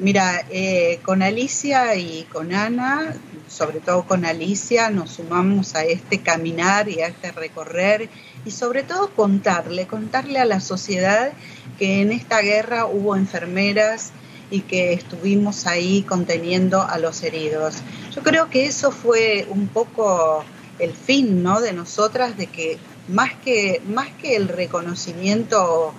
Mira, 0.00 0.44
eh, 0.50 0.98
con 1.04 1.22
Alicia 1.22 1.94
y 1.94 2.24
con 2.24 2.52
Ana, 2.52 3.14
sobre 3.48 3.80
todo 3.80 4.04
con 4.04 4.24
Alicia, 4.24 4.90
nos 4.90 5.12
sumamos 5.12 5.74
a 5.74 5.84
este 5.84 6.20
caminar 6.20 6.88
y 6.88 7.00
a 7.00 7.08
este 7.08 7.32
recorrer 7.32 8.08
y 8.44 8.50
sobre 8.50 8.82
todo 8.82 9.10
contarle, 9.10 9.86
contarle 9.86 10.38
a 10.38 10.44
la 10.44 10.60
sociedad 10.60 11.32
que 11.78 12.00
en 12.00 12.12
esta 12.12 12.40
guerra 12.40 12.86
hubo 12.86 13.16
enfermeras 13.16 14.12
y 14.50 14.60
que 14.60 14.92
estuvimos 14.92 15.66
ahí 15.66 16.02
conteniendo 16.02 16.82
a 16.82 16.98
los 16.98 17.22
heridos. 17.22 17.76
Yo 18.14 18.22
creo 18.22 18.50
que 18.50 18.66
eso 18.66 18.90
fue 18.90 19.46
un 19.50 19.68
poco 19.68 20.44
el 20.78 20.92
fin 20.92 21.42
¿no? 21.42 21.60
de 21.60 21.72
nosotras, 21.72 22.36
de 22.36 22.46
que 22.46 22.78
más 23.08 23.32
que, 23.44 23.80
más 23.86 24.08
que 24.20 24.36
el 24.36 24.48
reconocimiento 24.48 25.94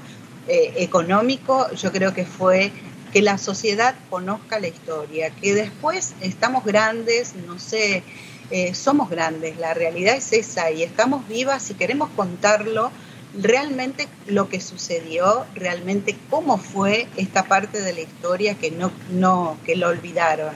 eh, 0.47 0.73
económico, 0.77 1.71
yo 1.73 1.91
creo 1.91 2.13
que 2.13 2.25
fue 2.25 2.71
que 3.15 3.21
la 3.21 3.38
sociedad 3.38 3.95
conozca 4.10 4.60
la 4.60 4.67
historia, 4.67 5.30
que 5.30 5.54
después 5.54 6.15
estamos 6.19 6.65
grandes, 6.65 7.34
no 7.47 7.60
sé, 7.60 8.04
eh, 8.51 8.73
somos 8.73 9.10
grandes, 9.10 9.58
la 9.58 9.73
realidad 9.73 10.17
es 10.17 10.34
esa 10.34 10.69
y 10.69 10.84
estamos 10.84 11.25
vivas 11.30 11.69
y 11.69 11.75
queremos 11.75 12.10
contarlo 12.10 12.91
realmente 13.41 14.10
lo 14.28 14.49
que 14.49 14.60
sucedió, 14.60 15.45
realmente 15.56 16.17
cómo 16.30 16.58
fue 16.58 17.08
esta 17.15 17.45
parte 17.45 17.80
de 17.80 17.93
la 17.93 18.01
historia 18.01 18.56
que 18.56 18.69
no, 18.71 18.91
no, 19.10 19.58
que 19.65 19.78
lo 19.78 19.88
olvidaron. 19.88 20.54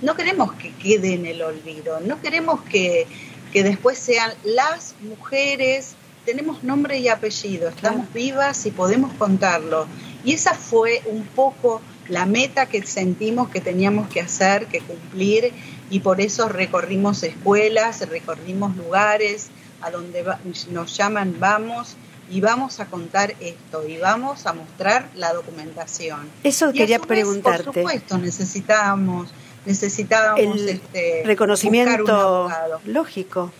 No 0.00 0.16
queremos 0.16 0.52
que 0.54 0.72
quede 0.72 1.12
en 1.12 1.26
el 1.26 1.42
olvido, 1.42 2.00
no 2.00 2.18
queremos 2.22 2.62
que, 2.62 3.06
que 3.52 3.62
después 3.62 3.98
sean 3.98 4.32
las 4.42 4.94
mujeres, 5.02 5.96
tenemos 6.24 6.64
nombre 6.64 6.98
y 6.98 7.08
apellido, 7.08 7.68
estamos 7.68 8.10
vivas 8.14 8.64
y 8.64 8.70
podemos 8.70 9.12
contarlo. 9.18 9.86
Y 10.24 10.32
esa 10.34 10.54
fue 10.54 11.02
un 11.06 11.24
poco 11.24 11.80
la 12.08 12.26
meta 12.26 12.66
que 12.66 12.84
sentimos 12.84 13.50
que 13.50 13.60
teníamos 13.60 14.08
que 14.08 14.20
hacer, 14.20 14.66
que 14.66 14.80
cumplir, 14.80 15.52
y 15.90 16.00
por 16.00 16.20
eso 16.20 16.48
recorrimos 16.48 17.22
escuelas, 17.22 18.08
recorrimos 18.08 18.76
lugares, 18.76 19.50
a 19.80 19.90
donde 19.90 20.24
nos 20.70 20.96
llaman 20.96 21.36
vamos 21.38 21.96
y 22.30 22.40
vamos 22.40 22.78
a 22.80 22.86
contar 22.86 23.34
esto 23.40 23.86
y 23.86 23.98
vamos 23.98 24.46
a 24.46 24.52
mostrar 24.52 25.08
la 25.16 25.32
documentación. 25.32 26.30
Eso 26.44 26.72
quería 26.72 26.98
preguntarte. 26.98 27.64
por 27.64 27.74
supuesto, 27.74 28.18
necesitábamos 28.18 29.30
necesitábamos 29.66 30.60
el 30.60 30.68
este, 30.68 31.22
reconocimiento 31.24 32.48
lógico. 32.86 33.52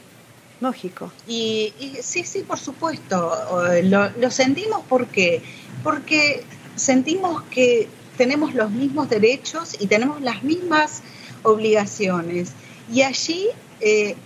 Lógico. 0.60 1.10
Y, 1.26 1.72
sí, 2.02 2.22
sí, 2.24 2.40
por 2.40 2.58
supuesto. 2.58 3.32
Lo, 3.84 4.10
lo 4.10 4.30
sentimos 4.30 4.82
porque, 4.90 5.40
porque 5.82 6.44
sentimos 6.76 7.42
que 7.44 7.88
tenemos 8.16 8.54
los 8.54 8.70
mismos 8.70 9.08
derechos 9.08 9.76
y 9.80 9.86
tenemos 9.86 10.20
las 10.20 10.42
mismas 10.42 11.02
obligaciones. 11.42 12.52
Y 12.92 13.02
allí, 13.02 13.48
eh, 13.80 14.16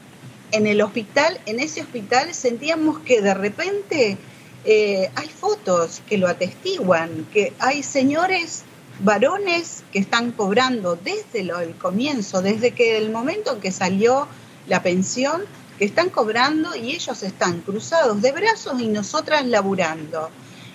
en 0.52 0.66
el 0.66 0.82
hospital, 0.82 1.40
en 1.46 1.60
ese 1.60 1.82
hospital, 1.82 2.34
sentíamos 2.34 2.98
que 3.00 3.20
de 3.20 3.34
repente 3.34 4.18
eh, 4.64 5.10
hay 5.14 5.28
fotos 5.28 6.02
que 6.08 6.18
lo 6.18 6.28
atestiguan, 6.28 7.26
que 7.32 7.52
hay 7.58 7.82
señores 7.82 8.64
varones 9.00 9.82
que 9.92 9.98
están 9.98 10.32
cobrando 10.32 10.96
desde 10.96 11.40
el 11.40 11.74
comienzo, 11.76 12.42
desde 12.42 12.72
que 12.72 12.96
el 12.96 13.10
momento 13.10 13.54
en 13.54 13.60
que 13.60 13.72
salió 13.72 14.26
la 14.68 14.82
pensión, 14.82 15.42
que 15.78 15.84
están 15.84 16.08
cobrando 16.10 16.74
y 16.76 16.92
ellos 16.92 17.22
están 17.22 17.60
cruzados 17.60 18.22
de 18.22 18.32
brazos 18.32 18.80
y 18.80 18.86
nosotras 18.86 19.44
laburando. 19.44 20.30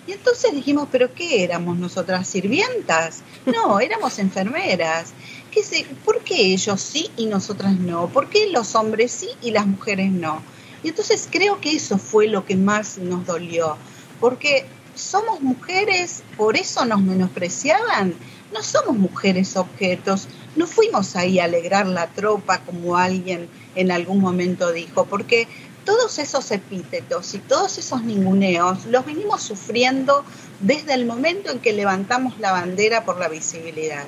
Y 0.10 0.14
entonces 0.14 0.56
dijimos, 0.56 0.88
¿pero 0.92 1.14
qué 1.14 1.44
éramos 1.44 1.78
nosotras? 1.78 2.28
¿Sirvientas? 2.28 3.22
No, 3.46 3.80
éramos 3.80 4.18
enfermeras. 4.18 5.14
¿Qué 5.52 5.62
sé, 5.62 5.86
¿Por 6.04 6.24
qué 6.24 6.52
ellos 6.52 6.82
sí 6.82 7.12
y 7.16 7.28
nosotras 7.28 7.78
no? 7.78 8.08
¿Por 8.08 8.28
qué 8.28 8.50
los 8.50 8.74
hombres 8.74 9.12
sí 9.12 9.30
y 9.40 9.52
las 9.52 9.68
mujeres 9.68 10.12
no? 10.12 10.42
Y 10.82 10.90
entonces 10.90 11.28
creo 11.30 11.62
que 11.62 11.74
eso 11.74 12.00
fue 12.00 12.26
lo 12.26 12.44
que 12.44 12.56
más 12.56 12.98
nos 12.98 13.24
dolió, 13.28 13.78
porque 14.20 14.66
somos 14.96 15.42
mujeres, 15.42 16.24
por 16.38 16.58
eso 16.58 16.86
nos 16.86 17.02
menospreciaban. 17.02 18.16
No 18.52 18.64
somos 18.64 18.98
mujeres 18.98 19.58
objetos, 19.58 20.28
no 20.56 20.66
fuimos 20.66 21.16
ahí 21.16 21.38
a 21.38 21.44
alegrar 21.44 21.86
la 21.86 22.08
tropa 22.08 22.62
como 22.62 22.98
alguien 22.98 23.48
en 23.76 23.92
algún 23.92 24.20
momento 24.22 24.72
dijo, 24.72 25.06
porque 25.06 25.48
todos 25.86 26.20
esos 26.20 26.52
epítetos 26.52 27.34
y 27.34 27.40
todos 27.40 27.78
esos 27.78 28.04
ninguneos 28.04 28.86
los 28.86 29.06
vinimos 29.06 29.42
sufriendo 29.42 30.24
desde 30.60 30.94
el 30.94 31.06
momento 31.06 31.52
en 31.52 31.60
que 31.60 31.74
levantamos 31.74 32.40
la 32.40 32.52
bandera 32.52 33.06
por 33.06 33.20
la 33.20 33.28
visibilidad. 33.28 34.06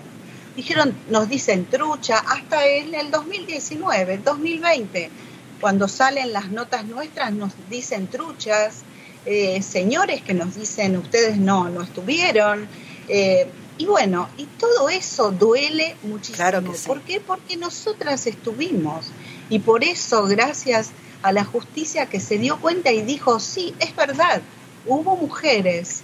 Dijeron, 0.55 0.93
nos 1.09 1.29
dicen 1.29 1.65
trucha, 1.65 2.17
hasta 2.17 2.65
en 2.67 2.93
el 2.93 3.09
2019, 3.09 4.15
el 4.15 4.23
2020, 4.23 5.09
cuando 5.61 5.87
salen 5.87 6.33
las 6.33 6.51
notas 6.51 6.85
nuestras 6.85 7.31
nos 7.31 7.53
dicen 7.69 8.07
truchas, 8.07 8.83
eh, 9.25 9.61
señores 9.61 10.21
que 10.23 10.33
nos 10.33 10.55
dicen 10.55 10.97
ustedes 10.97 11.37
no, 11.37 11.69
no 11.69 11.83
estuvieron. 11.83 12.67
Eh, 13.07 13.47
y 13.77 13.85
bueno, 13.85 14.27
y 14.37 14.45
todo 14.45 14.89
eso 14.89 15.31
duele 15.31 15.95
muchísimo. 16.03 16.35
Claro 16.37 16.61
¿Por 16.85 17.01
qué? 17.01 17.19
Porque 17.19 17.57
nosotras 17.57 18.27
estuvimos. 18.27 19.07
Y 19.49 19.59
por 19.59 19.83
eso, 19.83 20.25
gracias 20.25 20.89
a 20.89 20.91
la 21.31 21.45
justicia 21.45 22.07
que 22.07 22.19
se 22.19 22.37
dio 22.37 22.59
cuenta 22.59 22.91
y 22.91 23.01
dijo, 23.03 23.39
sí, 23.39 23.75
es 23.79 23.95
verdad, 23.95 24.41
hubo 24.87 25.15
mujeres 25.15 26.03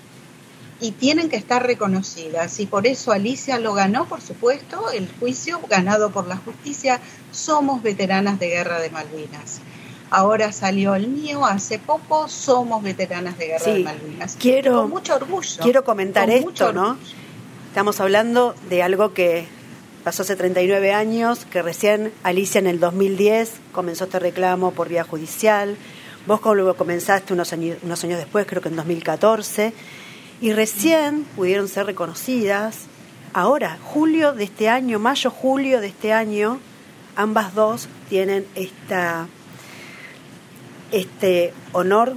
y 0.80 0.92
tienen 0.92 1.30
que 1.30 1.38
estar 1.38 1.66
reconocidas. 1.66 2.60
Y 2.60 2.66
por 2.66 2.86
eso 2.86 3.12
Alicia 3.12 3.58
lo 3.60 3.74
ganó, 3.74 4.06
por 4.06 4.22
supuesto, 4.22 4.92
el 4.92 5.10
juicio 5.20 5.60
ganado 5.70 6.12
por 6.12 6.28
la 6.28 6.38
justicia. 6.38 7.00
Somos 7.32 7.82
veteranas 7.82 8.40
de 8.40 8.50
guerra 8.50 8.80
de 8.80 8.90
Malvinas. 8.90 9.62
Ahora 10.10 10.52
salió 10.52 10.96
el 10.96 11.08
mío, 11.08 11.46
hace 11.46 11.80
poco 11.80 12.30
somos 12.30 12.82
veteranas 12.84 13.38
de 13.38 13.48
guerra 13.48 13.74
de 13.74 13.84
Malvinas. 13.84 14.38
Quiero, 14.40 14.82
con 14.82 14.90
mucho 14.92 15.16
orgullo. 15.16 15.64
Quiero 15.64 15.84
comentar 15.84 16.30
esto, 16.30 16.72
¿no? 16.72 16.98
Estamos 17.70 18.00
hablando 18.00 18.56
de 18.70 18.84
algo 18.84 19.14
que 19.14 19.48
Pasó 20.08 20.22
hace 20.22 20.38
39 20.38 20.94
años, 20.94 21.46
que 21.52 21.62
recién 21.62 22.14
Alicia 22.24 22.60
en 22.60 22.68
el 22.68 22.80
2010 22.80 23.52
comenzó 23.74 24.06
este 24.06 24.20
reclamo 24.20 24.72
por 24.72 24.88
vía 24.88 25.04
judicial. 25.04 25.76
Vos 26.26 26.40
comenzaste 26.40 27.34
unos 27.34 27.52
años, 27.52 27.80
unos 27.84 28.06
años 28.06 28.18
después, 28.18 28.46
creo 28.48 28.62
que 28.62 28.70
en 28.70 28.78
2014, 28.78 29.74
y 30.40 30.54
recién 30.54 31.26
pudieron 31.36 31.68
ser 31.68 31.88
reconocidas. 31.88 32.86
Ahora, 33.34 33.80
julio 33.84 34.32
de 34.32 34.46
este 34.46 34.70
año, 34.70 34.98
mayo, 34.98 35.30
julio 35.30 35.82
de 35.82 35.88
este 35.88 36.14
año, 36.14 36.62
ambas 37.18 37.54
dos 37.54 37.90
tienen 38.08 38.46
esta, 38.56 39.28
este 40.94 41.54
honor, 41.74 42.14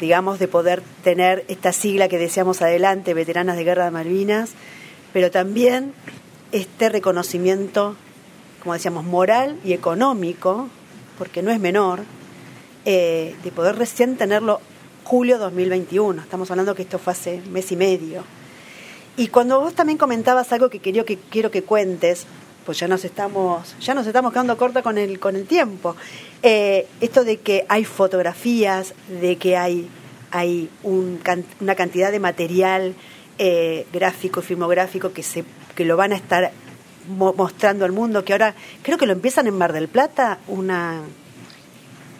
digamos, 0.00 0.40
de 0.40 0.48
poder 0.48 0.82
tener 1.04 1.44
esta 1.46 1.70
sigla 1.70 2.08
que 2.08 2.18
decíamos 2.18 2.60
adelante, 2.60 3.14
Veteranas 3.14 3.56
de 3.56 3.62
Guerra 3.62 3.84
de 3.84 3.92
Malvinas, 3.92 4.50
pero 5.12 5.30
también 5.30 5.94
este 6.52 6.88
reconocimiento, 6.88 7.96
como 8.62 8.74
decíamos, 8.74 9.04
moral 9.04 9.58
y 9.64 9.72
económico, 9.72 10.68
porque 11.18 11.42
no 11.42 11.50
es 11.50 11.60
menor, 11.60 12.00
eh, 12.84 13.36
de 13.44 13.50
poder 13.50 13.76
recién 13.76 14.16
tenerlo 14.16 14.60
julio 15.04 15.38
2021. 15.38 16.22
Estamos 16.22 16.50
hablando 16.50 16.74
que 16.74 16.82
esto 16.82 16.98
fue 16.98 17.12
hace 17.12 17.42
mes 17.50 17.70
y 17.72 17.76
medio. 17.76 18.24
Y 19.16 19.28
cuando 19.28 19.60
vos 19.60 19.74
también 19.74 19.98
comentabas 19.98 20.52
algo 20.52 20.70
que 20.70 20.80
quiero 20.80 21.04
que, 21.04 21.18
quiero 21.18 21.50
que 21.50 21.62
cuentes, 21.62 22.26
pues 22.64 22.78
ya 22.78 22.88
nos 22.88 23.04
estamos, 23.04 23.76
ya 23.80 23.94
nos 23.94 24.06
estamos 24.06 24.32
quedando 24.32 24.56
corta 24.56 24.82
con 24.82 24.98
el, 24.98 25.18
con 25.18 25.36
el 25.36 25.46
tiempo. 25.46 25.96
Eh, 26.42 26.86
esto 27.00 27.24
de 27.24 27.38
que 27.38 27.66
hay 27.68 27.84
fotografías, 27.84 28.94
de 29.20 29.36
que 29.36 29.56
hay, 29.56 29.88
hay 30.30 30.70
una 30.82 31.74
cantidad 31.74 32.12
de 32.12 32.20
material 32.20 32.94
eh, 33.38 33.86
gráfico 33.92 34.40
y 34.40 34.42
filmográfico 34.42 35.12
que 35.12 35.22
se 35.22 35.44
que 35.74 35.84
lo 35.84 35.96
van 35.96 36.12
a 36.12 36.16
estar 36.16 36.52
mostrando 37.08 37.84
al 37.84 37.92
mundo, 37.92 38.24
que 38.24 38.32
ahora 38.32 38.54
creo 38.82 38.98
que 38.98 39.06
lo 39.06 39.12
empiezan 39.12 39.46
en 39.46 39.56
Mar 39.56 39.72
del 39.72 39.88
Plata, 39.88 40.38
una... 40.46 41.02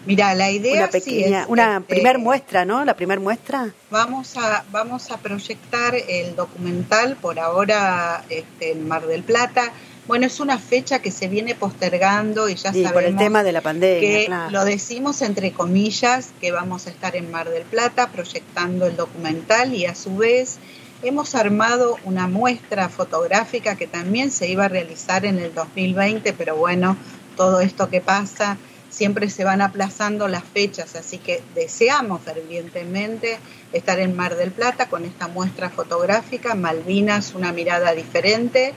Mira, 0.05 0.33
la 0.33 0.49
idea 0.49 0.83
una 0.83 0.87
pequeña, 0.87 1.45
una 1.47 1.77
este, 1.77 1.93
primer 1.93 2.17
muestra, 2.17 2.65
¿no? 2.65 2.83
La 2.83 2.95
primer 2.95 3.19
muestra. 3.19 3.71
Vamos 3.91 4.35
a 4.35 4.65
vamos 4.71 5.11
a 5.11 5.17
proyectar 5.17 5.93
el 5.95 6.35
documental 6.35 7.17
por 7.17 7.37
ahora 7.37 8.23
este, 8.29 8.71
en 8.71 8.87
Mar 8.87 9.05
del 9.05 9.21
Plata. 9.21 9.71
Bueno, 10.07 10.25
es 10.25 10.39
una 10.39 10.57
fecha 10.57 11.03
que 11.03 11.11
se 11.11 11.27
viene 11.27 11.53
postergando 11.53 12.49
y 12.49 12.55
ya 12.55 12.71
sabemos 12.71 12.93
por 12.93 13.03
el 13.03 13.15
tema 13.15 13.43
de 13.43 13.51
la 13.51 13.61
pandemia, 13.61 14.47
que 14.47 14.51
lo 14.51 14.65
decimos 14.65 15.21
entre 15.21 15.51
comillas 15.51 16.31
que 16.41 16.51
vamos 16.51 16.87
a 16.87 16.89
estar 16.89 17.15
en 17.15 17.29
Mar 17.29 17.49
del 17.49 17.63
Plata 17.63 18.09
proyectando 18.09 18.87
el 18.87 18.95
documental 18.95 19.75
y 19.75 19.85
a 19.85 19.93
su 19.93 20.17
vez 20.17 20.57
hemos 21.03 21.35
armado 21.35 21.97
una 22.03 22.27
muestra 22.27 22.89
fotográfica 22.89 23.75
que 23.75 23.87
también 23.87 24.31
se 24.31 24.49
iba 24.49 24.65
a 24.65 24.69
realizar 24.69 25.25
en 25.25 25.39
el 25.39 25.53
2020, 25.53 26.33
pero 26.33 26.55
bueno, 26.55 26.97
todo 27.35 27.61
esto 27.61 27.89
que 27.89 28.01
pasa, 28.01 28.57
siempre 28.89 29.29
se 29.29 29.43
van 29.43 29.61
aplazando 29.61 30.27
las 30.27 30.43
fechas, 30.43 30.95
así 30.95 31.17
que 31.17 31.41
deseamos 31.55 32.21
fervientemente 32.21 33.39
estar 33.71 33.99
en 33.99 34.15
Mar 34.15 34.35
del 34.35 34.51
Plata 34.51 34.89
con 34.89 35.05
esta 35.05 35.27
muestra 35.27 35.69
fotográfica, 35.69 36.55
Malvinas, 36.55 37.33
una 37.33 37.53
mirada 37.53 37.93
diferente, 37.93 38.73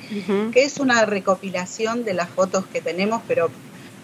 que 0.53 0.65
es 0.65 0.79
una 0.79 1.05
recopilación 1.05 2.05
de 2.05 2.15
las 2.15 2.31
fotos 2.31 2.65
que 2.67 2.81
tenemos, 2.81 3.23
pero 3.27 3.51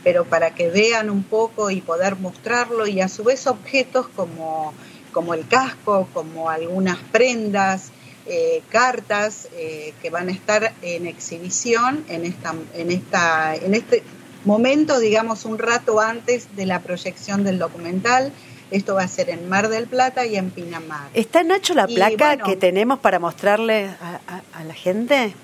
pero 0.03 0.25
para 0.25 0.55
que 0.55 0.71
vean 0.71 1.11
un 1.11 1.23
poco 1.23 1.71
y 1.71 1.83
poder 1.83 2.17
mostrarlo 2.17 2.87
y 2.87 3.03
a 3.03 3.09
su 3.09 3.23
vez 3.23 3.47
objetos 3.47 4.09
como, 4.09 4.73
como 5.13 5.35
el 5.35 5.47
casco, 5.47 6.09
como 6.15 6.49
algunas 6.49 6.97
prendas, 7.13 7.93
eh, 8.27 8.63
cartas 8.69 9.49
eh, 9.55 9.95
que 10.03 10.11
van 10.11 10.29
a 10.29 10.33
estar 10.33 10.73
en 10.83 11.07
exhibición 11.07 12.05
en, 12.09 12.25
esta, 12.25 12.55
en, 12.75 12.91
esta, 12.91 13.55
en 13.57 13.75
este 13.75 14.03
momento, 14.45 14.99
digamos, 14.99 15.45
un 15.45 15.59
rato 15.59 16.01
antes 16.01 16.55
de 16.55 16.67
la 16.67 16.81
proyección 16.81 17.45
del 17.45 17.59
documental. 17.59 18.33
Esto 18.71 18.95
va 18.95 19.03
a 19.03 19.09
ser 19.09 19.31
en 19.31 19.49
Mar 19.49 19.69
del 19.69 19.87
Plata 19.87 20.27
y 20.27 20.37
en 20.37 20.51
Pinamar. 20.51 21.09
¿Está 21.15 21.43
Nacho 21.43 21.75
la 21.75 21.87
placa 21.87 22.37
que 22.37 22.57
tenemos 22.57 23.01
para 23.01 23.19
mostrarle 23.19 23.89
a, 23.89 24.65
la 24.65 24.75
gente? 24.75 25.35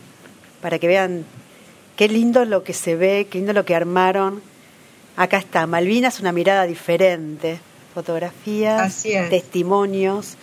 Para 0.60 0.78
que 0.78 0.86
vean 0.86 1.24
qué 1.96 2.08
lindo 2.08 2.44
lo 2.44 2.62
que 2.62 2.72
se 2.72 2.94
ve, 2.94 3.26
qué 3.28 3.38
lindo 3.38 3.52
lo 3.52 3.64
que 3.64 3.74
armaron. 3.74 4.42
Acá 5.16 5.38
está, 5.38 5.66
Malvinas, 5.66 6.20
una 6.20 6.30
mirada 6.30 6.66
diferente. 6.66 7.58
Fotografías, 7.94 9.02
testimonios. 9.30 10.36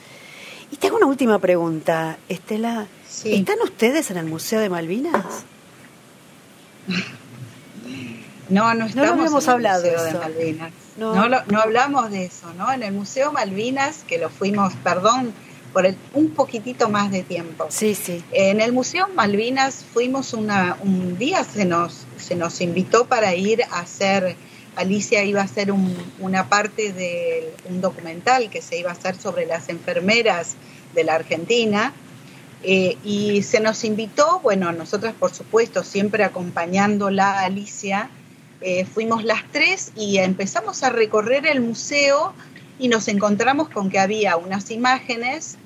Y 0.74 0.78
tengo 0.78 0.98
una 0.98 1.06
última 1.06 1.38
pregunta, 1.38 2.18
Estela. 2.30 2.88
¿Están 3.26 3.62
ustedes 3.64 4.10
en 4.10 4.18
el 4.18 4.26
Museo 4.26 4.60
de 4.60 4.70
Malvinas? 4.70 5.46
No, 8.50 8.74
no 8.74 8.88
estamos 8.88 9.18
no 9.18 9.26
hemos 9.28 9.48
hablado 9.48 9.84
de 9.84 9.96
Malvinas. 10.14 10.72
No. 10.98 11.30
No, 11.30 11.60
hablamos 11.60 12.10
de 12.10 12.26
eso, 12.26 12.52
¿no? 12.56 12.74
En 12.74 12.82
el 12.82 12.92
Museo 12.92 13.32
Malvinas, 13.32 14.04
que 14.08 14.18
lo 14.18 14.32
fuimos, 14.32 14.74
perdón, 14.84 15.32
por 15.74 15.86
el, 15.86 15.96
un 16.16 16.32
poquitito 16.32 16.90
más 16.90 17.12
de 17.12 17.22
tiempo. 17.22 17.68
Sí, 17.70 17.94
sí. 17.94 18.24
En 18.32 18.60
el 18.60 18.74
Museo 18.74 19.08
Malvinas 19.10 19.86
fuimos 19.94 20.34
una, 20.34 20.78
un 20.82 21.20
día, 21.20 21.44
se 21.44 21.66
nos, 21.66 22.08
se 22.18 22.36
nos 22.36 22.62
invitó 22.62 23.06
para 23.06 23.36
ir 23.36 23.62
a 23.70 23.82
hacer, 23.82 24.36
Alicia 24.76 25.24
iba 25.24 25.42
a 25.42 25.46
hacer 25.46 25.72
una 26.20 26.50
parte 26.50 26.94
de 26.94 27.54
un 27.70 27.82
documental 27.82 28.50
que 28.50 28.62
se 28.62 28.80
iba 28.80 28.90
a 28.90 28.94
hacer 28.94 29.16
sobre 29.16 29.46
las 29.46 29.70
enfermeras 29.70 30.56
de 30.94 31.04
la 31.04 31.16
Argentina. 31.16 31.94
Eh, 32.64 32.98
y 33.04 33.44
se 33.44 33.60
nos 33.60 33.84
invitó, 33.84 34.40
bueno, 34.40 34.72
nosotras 34.72 35.14
por 35.20 35.34
supuesto, 35.34 35.84
siempre 35.84 36.24
acompañándola 36.24 37.40
a 37.40 37.46
Alicia, 37.46 38.10
eh, 38.62 38.86
fuimos 38.86 39.26
las 39.26 39.44
tres 39.52 39.92
y 39.98 40.20
empezamos 40.20 40.84
a 40.84 40.90
recorrer 40.90 41.46
el 41.46 41.60
museo 41.60 42.34
y 42.80 42.88
nos 42.88 43.10
encontramos 43.10 43.68
con 43.68 43.90
que 43.90 44.00
había 44.00 44.38
unas 44.38 44.72
imágenes 44.72 45.58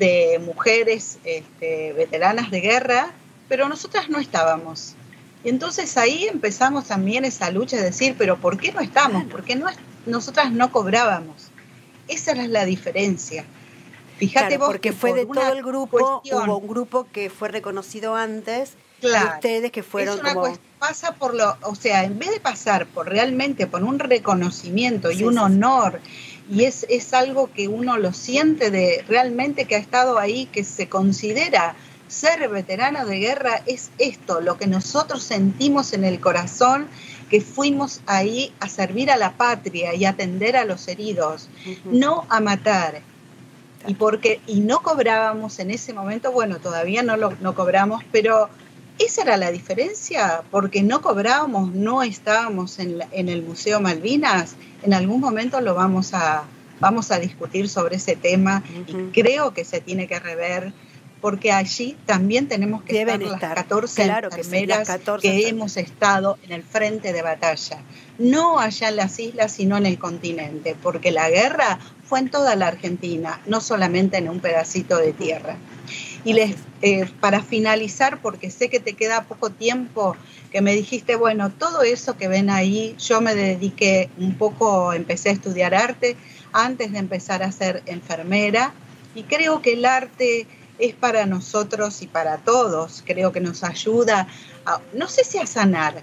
de 0.00 0.40
mujeres 0.44 1.18
este, 1.24 1.92
veteranas 1.92 2.50
de 2.50 2.60
guerra, 2.60 3.12
pero 3.48 3.68
nosotras 3.68 4.08
no 4.08 4.18
estábamos. 4.18 4.96
Y 5.44 5.48
entonces 5.48 5.96
ahí 5.96 6.26
empezamos 6.26 6.86
también 6.86 7.24
esa 7.24 7.50
lucha 7.50 7.76
de 7.76 7.84
decir, 7.84 8.14
pero 8.18 8.36
¿por 8.38 8.58
qué 8.58 8.72
no 8.72 8.80
estamos? 8.80 9.24
¿Por 9.24 9.44
qué 9.44 9.56
no, 9.56 9.66
nosotras 10.06 10.52
no 10.52 10.70
cobrábamos? 10.70 11.48
Esa 12.08 12.32
era 12.32 12.46
la 12.46 12.64
diferencia. 12.64 13.44
Fíjate 14.18 14.58
vos 14.58 14.68
porque 14.68 14.92
fue 14.92 15.14
de 15.14 15.24
todo 15.24 15.52
el 15.52 15.62
grupo, 15.62 16.22
hubo 16.30 16.58
un 16.58 16.68
grupo 16.68 17.06
que 17.10 17.30
fue 17.30 17.48
reconocido 17.48 18.16
antes 18.16 18.76
Claro. 19.00 19.30
ustedes 19.34 19.72
que 19.72 19.82
fueron 19.82 20.18
como... 20.18 20.58
Pasa 20.78 21.14
por 21.14 21.34
lo, 21.34 21.56
o 21.62 21.74
sea, 21.74 22.04
en 22.04 22.18
vez 22.18 22.30
de 22.30 22.40
pasar 22.40 22.86
por 22.86 23.08
realmente 23.08 23.66
por 23.66 23.82
un 23.82 23.98
reconocimiento 23.98 25.10
y 25.10 25.24
un 25.24 25.36
honor, 25.36 26.00
y 26.50 26.64
es, 26.64 26.86
es 26.88 27.12
algo 27.12 27.50
que 27.52 27.68
uno 27.68 27.98
lo 27.98 28.14
siente 28.14 28.70
de 28.70 29.04
realmente 29.06 29.66
que 29.66 29.76
ha 29.76 29.78
estado 29.78 30.18
ahí, 30.18 30.46
que 30.46 30.64
se 30.64 30.88
considera 30.88 31.76
ser 32.10 32.48
veterano 32.48 33.06
de 33.06 33.18
guerra, 33.18 33.62
es 33.66 33.90
esto, 33.98 34.40
lo 34.40 34.58
que 34.58 34.66
nosotros 34.66 35.22
sentimos 35.22 35.92
en 35.92 36.04
el 36.04 36.20
corazón, 36.20 36.88
que 37.30 37.40
fuimos 37.40 38.00
ahí 38.06 38.52
a 38.58 38.68
servir 38.68 39.10
a 39.10 39.16
la 39.16 39.32
patria 39.32 39.94
y 39.94 40.04
atender 40.04 40.56
a 40.56 40.64
los 40.64 40.88
heridos, 40.88 41.48
no 41.84 42.26
a 42.28 42.40
matar. 42.40 43.02
Y 43.86 43.94
porque 43.94 44.40
y 44.46 44.60
no 44.60 44.80
cobrábamos 44.82 45.60
en 45.60 45.70
ese 45.70 45.94
momento, 45.94 46.32
bueno, 46.32 46.58
todavía 46.58 47.02
no 47.02 47.16
lo 47.16 47.32
no 47.40 47.54
cobramos, 47.54 48.02
pero 48.10 48.50
esa 48.98 49.22
era 49.22 49.36
la 49.36 49.50
diferencia, 49.52 50.42
porque 50.50 50.82
no 50.82 51.00
cobrábamos, 51.00 51.72
no 51.72 52.02
estábamos 52.02 52.78
en, 52.80 52.98
en, 53.12 53.28
el 53.28 53.42
Museo 53.42 53.80
Malvinas. 53.80 54.56
En 54.82 54.92
algún 54.92 55.20
momento 55.20 55.60
lo 55.60 55.74
vamos 55.74 56.12
a, 56.12 56.42
vamos 56.80 57.10
a 57.10 57.18
discutir 57.18 57.68
sobre 57.68 57.96
ese 57.96 58.16
tema 58.16 58.62
y 58.86 58.92
creo 59.12 59.54
que 59.54 59.64
se 59.64 59.80
tiene 59.80 60.08
que 60.08 60.18
rever 60.18 60.72
porque 61.20 61.52
allí 61.52 61.96
también 62.06 62.48
tenemos 62.48 62.82
que 62.82 63.00
estar, 63.02 63.20
las 63.20 63.40
14 63.40 64.02
enfermeras 64.02 64.88
que, 65.20 65.48
hemos 65.48 65.76
estado 65.76 66.38
en 66.42 66.52
el 66.52 66.62
frente 66.62 67.12
de 67.12 67.22
batalla, 67.22 67.82
no 68.18 68.58
allá 68.58 68.88
en 68.88 68.96
las 68.96 69.18
islas, 69.18 69.52
sino 69.52 69.76
en 69.76 69.86
el 69.86 69.98
continente, 69.98 70.76
porque 70.82 71.10
la 71.10 71.28
guerra 71.28 71.78
fue 72.04 72.20
en 72.20 72.30
toda 72.30 72.56
la 72.56 72.68
Argentina, 72.68 73.40
no 73.46 73.60
solamente 73.60 74.16
en 74.16 74.28
un 74.28 74.40
pedacito 74.40 74.96
de 74.96 75.12
tierra. 75.12 75.56
Y 76.24 76.34
les, 76.34 76.56
eh, 76.82 77.08
para 77.20 77.42
finalizar, 77.42 78.20
porque 78.20 78.50
sé 78.50 78.68
que 78.68 78.80
te 78.80 78.94
queda 78.94 79.24
poco 79.24 79.50
tiempo, 79.50 80.16
que 80.50 80.60
me 80.60 80.74
dijiste, 80.74 81.16
bueno, 81.16 81.50
todo 81.50 81.82
eso 81.82 82.16
que 82.16 82.28
ven 82.28 82.50
ahí, 82.50 82.94
yo 82.98 83.20
me 83.20 83.34
dediqué 83.34 84.10
un 84.18 84.36
poco, 84.36 84.92
empecé 84.92 85.30
a 85.30 85.32
estudiar 85.32 85.74
arte 85.74 86.16
antes 86.52 86.92
de 86.92 86.98
empezar 86.98 87.42
a 87.42 87.52
ser 87.52 87.82
enfermera 87.86 88.72
y 89.14 89.24
creo 89.24 89.62
que 89.62 89.72
el 89.74 89.84
arte 89.84 90.46
es 90.80 90.94
para 90.94 91.26
nosotros 91.26 92.02
y 92.02 92.06
para 92.06 92.38
todos, 92.38 93.02
creo 93.06 93.32
que 93.32 93.40
nos 93.40 93.62
ayuda, 93.64 94.26
a, 94.66 94.80
no 94.94 95.08
sé 95.08 95.24
si 95.24 95.38
a 95.38 95.46
sanar 95.46 96.02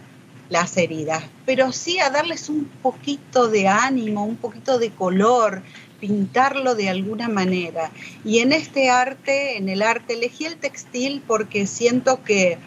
las 0.49 0.77
heridas, 0.77 1.23
pero 1.45 1.71
sí 1.71 1.99
a 1.99 2.09
darles 2.09 2.49
un 2.49 2.65
poquito 2.81 3.49
de 3.49 3.67
ánimo, 3.67 4.25
un 4.25 4.37
poquito 4.37 4.79
de 4.79 4.91
color, 4.91 5.61
pintarlo 5.99 6.75
de 6.75 6.89
alguna 6.89 7.27
manera. 7.27 7.91
Y 8.23 8.39
en 8.39 8.53
este 8.53 8.89
arte, 8.89 9.57
en 9.57 9.67
el 9.69 9.81
arte, 9.81 10.13
elegí 10.13 10.45
el 10.45 10.57
textil 10.57 11.23
porque 11.25 11.67
siento 11.67 12.23
que, 12.23 12.57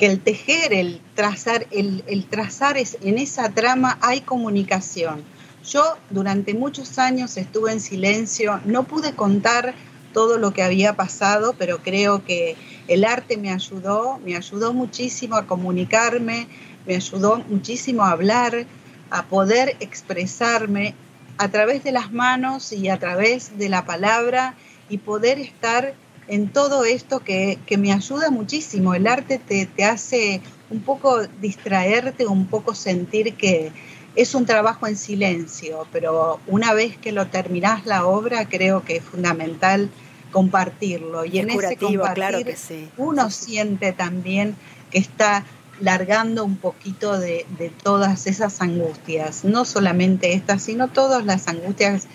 el 0.00 0.20
tejer, 0.20 0.74
el 0.74 1.00
trazar, 1.14 1.66
el, 1.70 2.04
el 2.06 2.26
trazar 2.26 2.76
es, 2.76 2.98
en 3.00 3.16
esa 3.16 3.48
trama 3.48 3.96
hay 4.02 4.20
comunicación. 4.20 5.24
Yo 5.66 5.96
durante 6.10 6.52
muchos 6.52 6.98
años 6.98 7.38
estuve 7.38 7.72
en 7.72 7.80
silencio, 7.80 8.60
no 8.66 8.82
pude 8.82 9.14
contar 9.14 9.74
todo 10.14 10.38
lo 10.38 10.54
que 10.54 10.62
había 10.62 10.94
pasado, 10.94 11.54
pero 11.58 11.82
creo 11.82 12.24
que 12.24 12.56
el 12.88 13.04
arte 13.04 13.36
me 13.36 13.50
ayudó, 13.50 14.18
me 14.24 14.34
ayudó 14.34 14.72
muchísimo 14.72 15.36
a 15.36 15.46
comunicarme, 15.46 16.48
me 16.86 16.96
ayudó 16.96 17.44
muchísimo 17.48 18.04
a 18.04 18.12
hablar, 18.12 18.64
a 19.10 19.24
poder 19.24 19.76
expresarme 19.80 20.94
a 21.36 21.50
través 21.50 21.84
de 21.84 21.92
las 21.92 22.12
manos 22.12 22.72
y 22.72 22.88
a 22.88 22.98
través 22.98 23.58
de 23.58 23.68
la 23.68 23.84
palabra 23.84 24.54
y 24.88 24.98
poder 24.98 25.38
estar 25.38 25.94
en 26.28 26.48
todo 26.48 26.84
esto 26.84 27.20
que, 27.20 27.58
me 27.78 27.92
ayuda 27.92 28.30
muchísimo. 28.30 28.94
El 28.94 29.06
arte 29.06 29.38
te, 29.38 29.66
te, 29.66 29.84
hace 29.84 30.40
un 30.70 30.80
poco 30.80 31.26
distraerte, 31.40 32.26
un 32.26 32.46
poco 32.46 32.74
sentir 32.74 33.34
que 33.34 33.72
es 34.16 34.34
un 34.34 34.46
trabajo 34.46 34.86
en 34.86 34.96
silencio, 34.96 35.86
pero 35.92 36.40
una 36.46 36.72
vez 36.72 36.96
que 36.96 37.12
lo 37.12 37.26
terminás 37.26 37.84
la 37.84 38.06
obra 38.06 38.48
creo 38.48 38.84
que 38.84 38.96
es 38.96 39.04
fundamental 39.04 39.90
compartirlo. 40.34 41.24
Y 41.24 41.38
en 41.38 41.48
ese 41.48 41.76
compartir 41.76 42.56
uno 42.96 43.30
siente 43.30 43.92
también 43.92 44.56
que 44.90 44.98
está 44.98 45.44
largando 45.80 46.44
un 46.44 46.56
poquito 46.56 47.18
de, 47.18 47.46
todas 47.84 48.26
esas 48.26 48.60
angustias, 48.60 49.44
no 49.44 49.64
solamente 49.64 50.32
estas, 50.32 50.62
sino 50.64 50.88
todas 50.88 51.24
las 51.24 51.46
angustias 51.46 52.08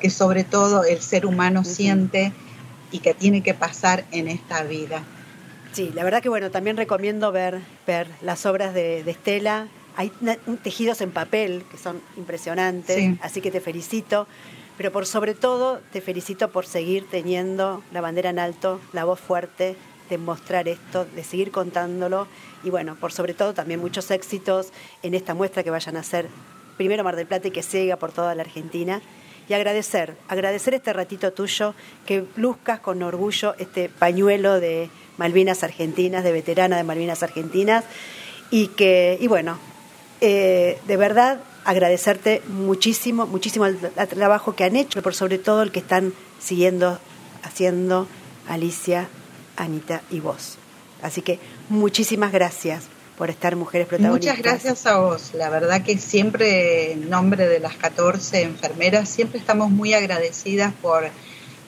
que 0.00 0.08
sobre 0.08 0.42
todo 0.42 0.84
el 0.84 1.02
ser 1.02 1.26
humano 1.26 1.64
siente 1.64 2.32
y 2.92 3.00
que 3.00 3.12
tiene 3.12 3.42
que 3.42 3.52
pasar 3.52 4.06
en 4.10 4.28
esta 4.28 4.62
vida. 4.62 5.02
Sí, 5.72 5.90
la 5.94 6.02
verdad 6.02 6.22
que 6.22 6.30
bueno, 6.30 6.50
también 6.50 6.78
recomiendo 6.78 7.30
ver, 7.32 7.60
ver 7.86 8.08
las 8.22 8.46
obras 8.46 8.72
de, 8.72 9.00
Estela. 9.00 9.68
Hay 9.98 10.10
tejidos 10.62 11.02
en 11.02 11.10
papel 11.10 11.64
que 11.70 11.76
son 11.76 12.00
impresionantes, 12.16 13.18
así 13.20 13.42
que 13.42 13.50
te 13.50 13.60
felicito. 13.60 14.26
Pero 14.76 14.92
por 14.92 15.06
sobre 15.06 15.34
todo 15.34 15.80
te 15.92 16.00
felicito 16.00 16.50
por 16.50 16.66
seguir 16.66 17.06
teniendo 17.10 17.82
la 17.92 18.00
bandera 18.00 18.30
en 18.30 18.38
alto, 18.38 18.80
la 18.92 19.04
voz 19.04 19.20
fuerte, 19.20 19.76
de 20.08 20.18
mostrar 20.18 20.68
esto, 20.68 21.04
de 21.04 21.24
seguir 21.24 21.50
contándolo 21.50 22.28
y 22.62 22.70
bueno, 22.70 22.96
por 22.96 23.12
sobre 23.12 23.34
todo 23.34 23.54
también 23.54 23.80
muchos 23.80 24.10
éxitos 24.10 24.68
en 25.02 25.14
esta 25.14 25.34
muestra 25.34 25.62
que 25.62 25.70
vayan 25.70 25.96
a 25.96 26.00
hacer 26.00 26.28
primero 26.76 27.04
Mar 27.04 27.16
del 27.16 27.26
Plata 27.26 27.48
y 27.48 27.50
que 27.50 27.62
siga 27.62 27.96
por 27.96 28.12
toda 28.12 28.34
la 28.34 28.42
Argentina. 28.42 29.00
Y 29.48 29.54
agradecer, 29.54 30.16
agradecer 30.26 30.74
este 30.74 30.92
ratito 30.92 31.32
tuyo, 31.32 31.74
que 32.04 32.24
luzcas 32.36 32.80
con 32.80 33.02
orgullo 33.02 33.54
este 33.58 33.88
pañuelo 33.88 34.58
de 34.58 34.90
Malvinas 35.18 35.62
Argentinas, 35.62 36.24
de 36.24 36.32
veterana 36.32 36.76
de 36.76 36.82
Malvinas 36.82 37.22
Argentinas, 37.22 37.84
y 38.50 38.68
que, 38.68 39.16
y 39.20 39.28
bueno, 39.28 39.56
eh, 40.20 40.78
de 40.86 40.96
verdad 40.96 41.40
agradecerte 41.64 42.42
muchísimo, 42.48 43.26
muchísimo 43.26 43.66
el, 43.66 43.78
trabajo 43.78 44.54
que 44.54 44.64
han 44.64 44.76
hecho, 44.76 44.90
pero 44.94 45.02
por 45.02 45.14
sobre 45.14 45.38
todo 45.38 45.62
el 45.62 45.72
que 45.72 45.80
están 45.80 46.12
siguiendo, 46.40 46.98
haciendo 47.42 48.06
Alicia, 48.48 49.08
Anita 49.56 50.02
y 50.10 50.20
vos. 50.20 50.58
Así 51.02 51.22
que 51.22 51.38
muchísimas 51.68 52.32
gracias 52.32 52.84
por 53.18 53.30
estar 53.30 53.56
Mujeres 53.56 53.88
Protagonistas. 53.88 54.36
Muchas 54.36 54.44
gracias 54.44 54.86
a 54.86 54.98
vos. 54.98 55.32
La 55.34 55.50
verdad 55.50 55.82
que 55.82 55.98
siempre, 55.98 56.92
en 56.92 57.10
nombre 57.10 57.48
de 57.48 57.60
las 57.60 57.74
14 57.76 58.42
enfermeras, 58.42 59.08
siempre 59.08 59.38
estamos 59.38 59.70
muy 59.70 59.94
agradecidas 59.94 60.72
por, 60.80 61.08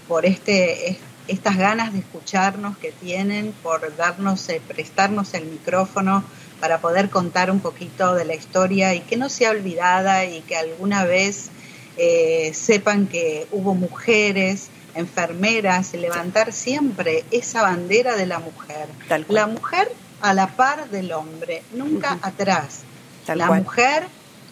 por 0.07 0.27
este, 0.27 0.99
estas 1.27 1.57
ganas 1.57 1.93
de 1.93 2.01
escucharnos 2.01 2.77
que 2.79 2.93
tienen, 2.93 3.53
por 3.63 3.97
darnos, 3.97 4.49
eh, 4.49 4.61
prestarnos 4.67 5.35
el 5.35 5.47
micrófono 5.47 6.23
para 6.61 6.81
poder 6.81 7.11
contar 7.11 7.51
un 7.51 7.61
poquito 7.61 8.15
de 8.15 8.25
la 8.25 8.35
historia 8.35 8.95
y 8.95 9.01
que 9.01 9.17
no 9.17 9.29
sea 9.29 9.51
olvidada 9.51 10.25
y 10.25 10.41
que 10.43 10.57
alguna 10.57 11.05
vez 11.05 11.51
eh, 11.97 12.53
sepan 12.55 13.07
que 13.07 13.47
hubo 13.51 13.75
mujeres, 13.75 14.69
enfermeras, 14.95 15.93
levantar 15.95 16.53
siempre 16.53 17.25
esa 17.31 17.63
bandera 17.63 18.17
de 18.17 18.27
la 18.27 18.39
mujer. 18.39 18.89
La 19.29 19.47
mujer 19.47 19.91
a 20.21 20.35
la 20.35 20.49
par 20.49 20.91
del 20.91 21.13
hombre, 21.13 21.63
nunca 21.73 22.19
atrás. 22.23 22.81
la 23.27 23.51
mujer 23.51 24.07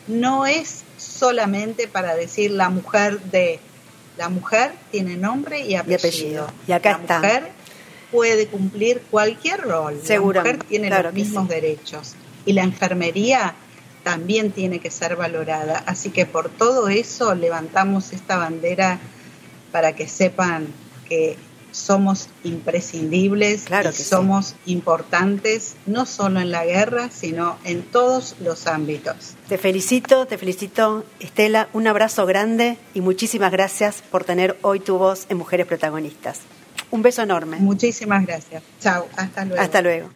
no 0.07 0.47
es 0.47 0.85
solamente 0.97 1.89
para 1.89 2.15
decir 2.15 2.53
la 2.53 2.69
mujer 2.69 3.21
de, 3.21 3.59
la 4.17 4.29
mujer 4.29 4.73
tiene 4.91 5.17
nombre 5.17 5.61
y 5.61 5.75
apellido. 5.75 6.47
Y, 6.67 6.73
acá 6.73 7.01
la 7.09 7.21
mujer 7.21 7.53
puede 8.11 8.47
cumplir 8.47 9.03
cualquier 9.11 9.61
rol. 9.61 10.01
La 10.09 10.21
mujer 10.21 10.59
tiene 10.65 10.91
los 10.91 11.13
mismos 11.13 11.49
derechos. 11.49 12.15
Y 12.45 12.53
la 12.53 12.63
enfermería 12.63 13.55
también 14.05 14.53
tiene 14.53 14.79
que 14.79 14.91
ser 14.91 15.17
valorada. 15.17 15.83
Así 15.87 16.11
que 16.11 16.27
por 16.27 16.49
todo 16.49 16.89
eso 16.89 17.35
levantamos 17.35 18.13
esta 18.13 18.37
bandera 18.37 19.01
para 19.73 19.95
que 19.97 20.07
sepan 20.07 20.69
que 21.09 21.37
somos 21.77 22.29
imprescindibles, 22.43 23.65
claro 23.65 23.91
que 23.91 24.03
somos 24.03 24.55
importantes, 24.65 25.75
no 25.85 26.07
solo 26.07 26.41
en 26.41 26.51
la 26.51 26.65
guerra, 26.65 27.11
sino 27.11 27.59
en 27.65 27.83
todos 27.83 28.37
los 28.41 28.67
ámbitos. 28.67 29.35
Te 29.49 29.59
felicito, 29.59 30.27
te 30.27 30.39
felicito, 30.39 31.05
Estela, 31.21 31.69
un 31.75 31.87
abrazo 31.87 32.25
grande 32.25 32.79
y 32.95 33.03
muchísimas 33.03 33.53
gracias 33.53 34.03
por 34.11 34.25
tener 34.25 34.57
hoy 34.63 34.81
tu 34.81 34.97
voz 34.97 35.27
en 35.29 35.37
Mujeres 35.37 35.67
Protagonistas. 35.67 36.41
Un 36.91 37.03
beso 37.03 37.23
enorme. 37.23 37.57
Muchísimas 37.59 38.25
gracias. 38.27 38.63
Chao, 38.81 39.07
hasta 39.17 39.45
luego. 39.45 39.63
Hasta 39.63 39.83
luego. 39.83 40.11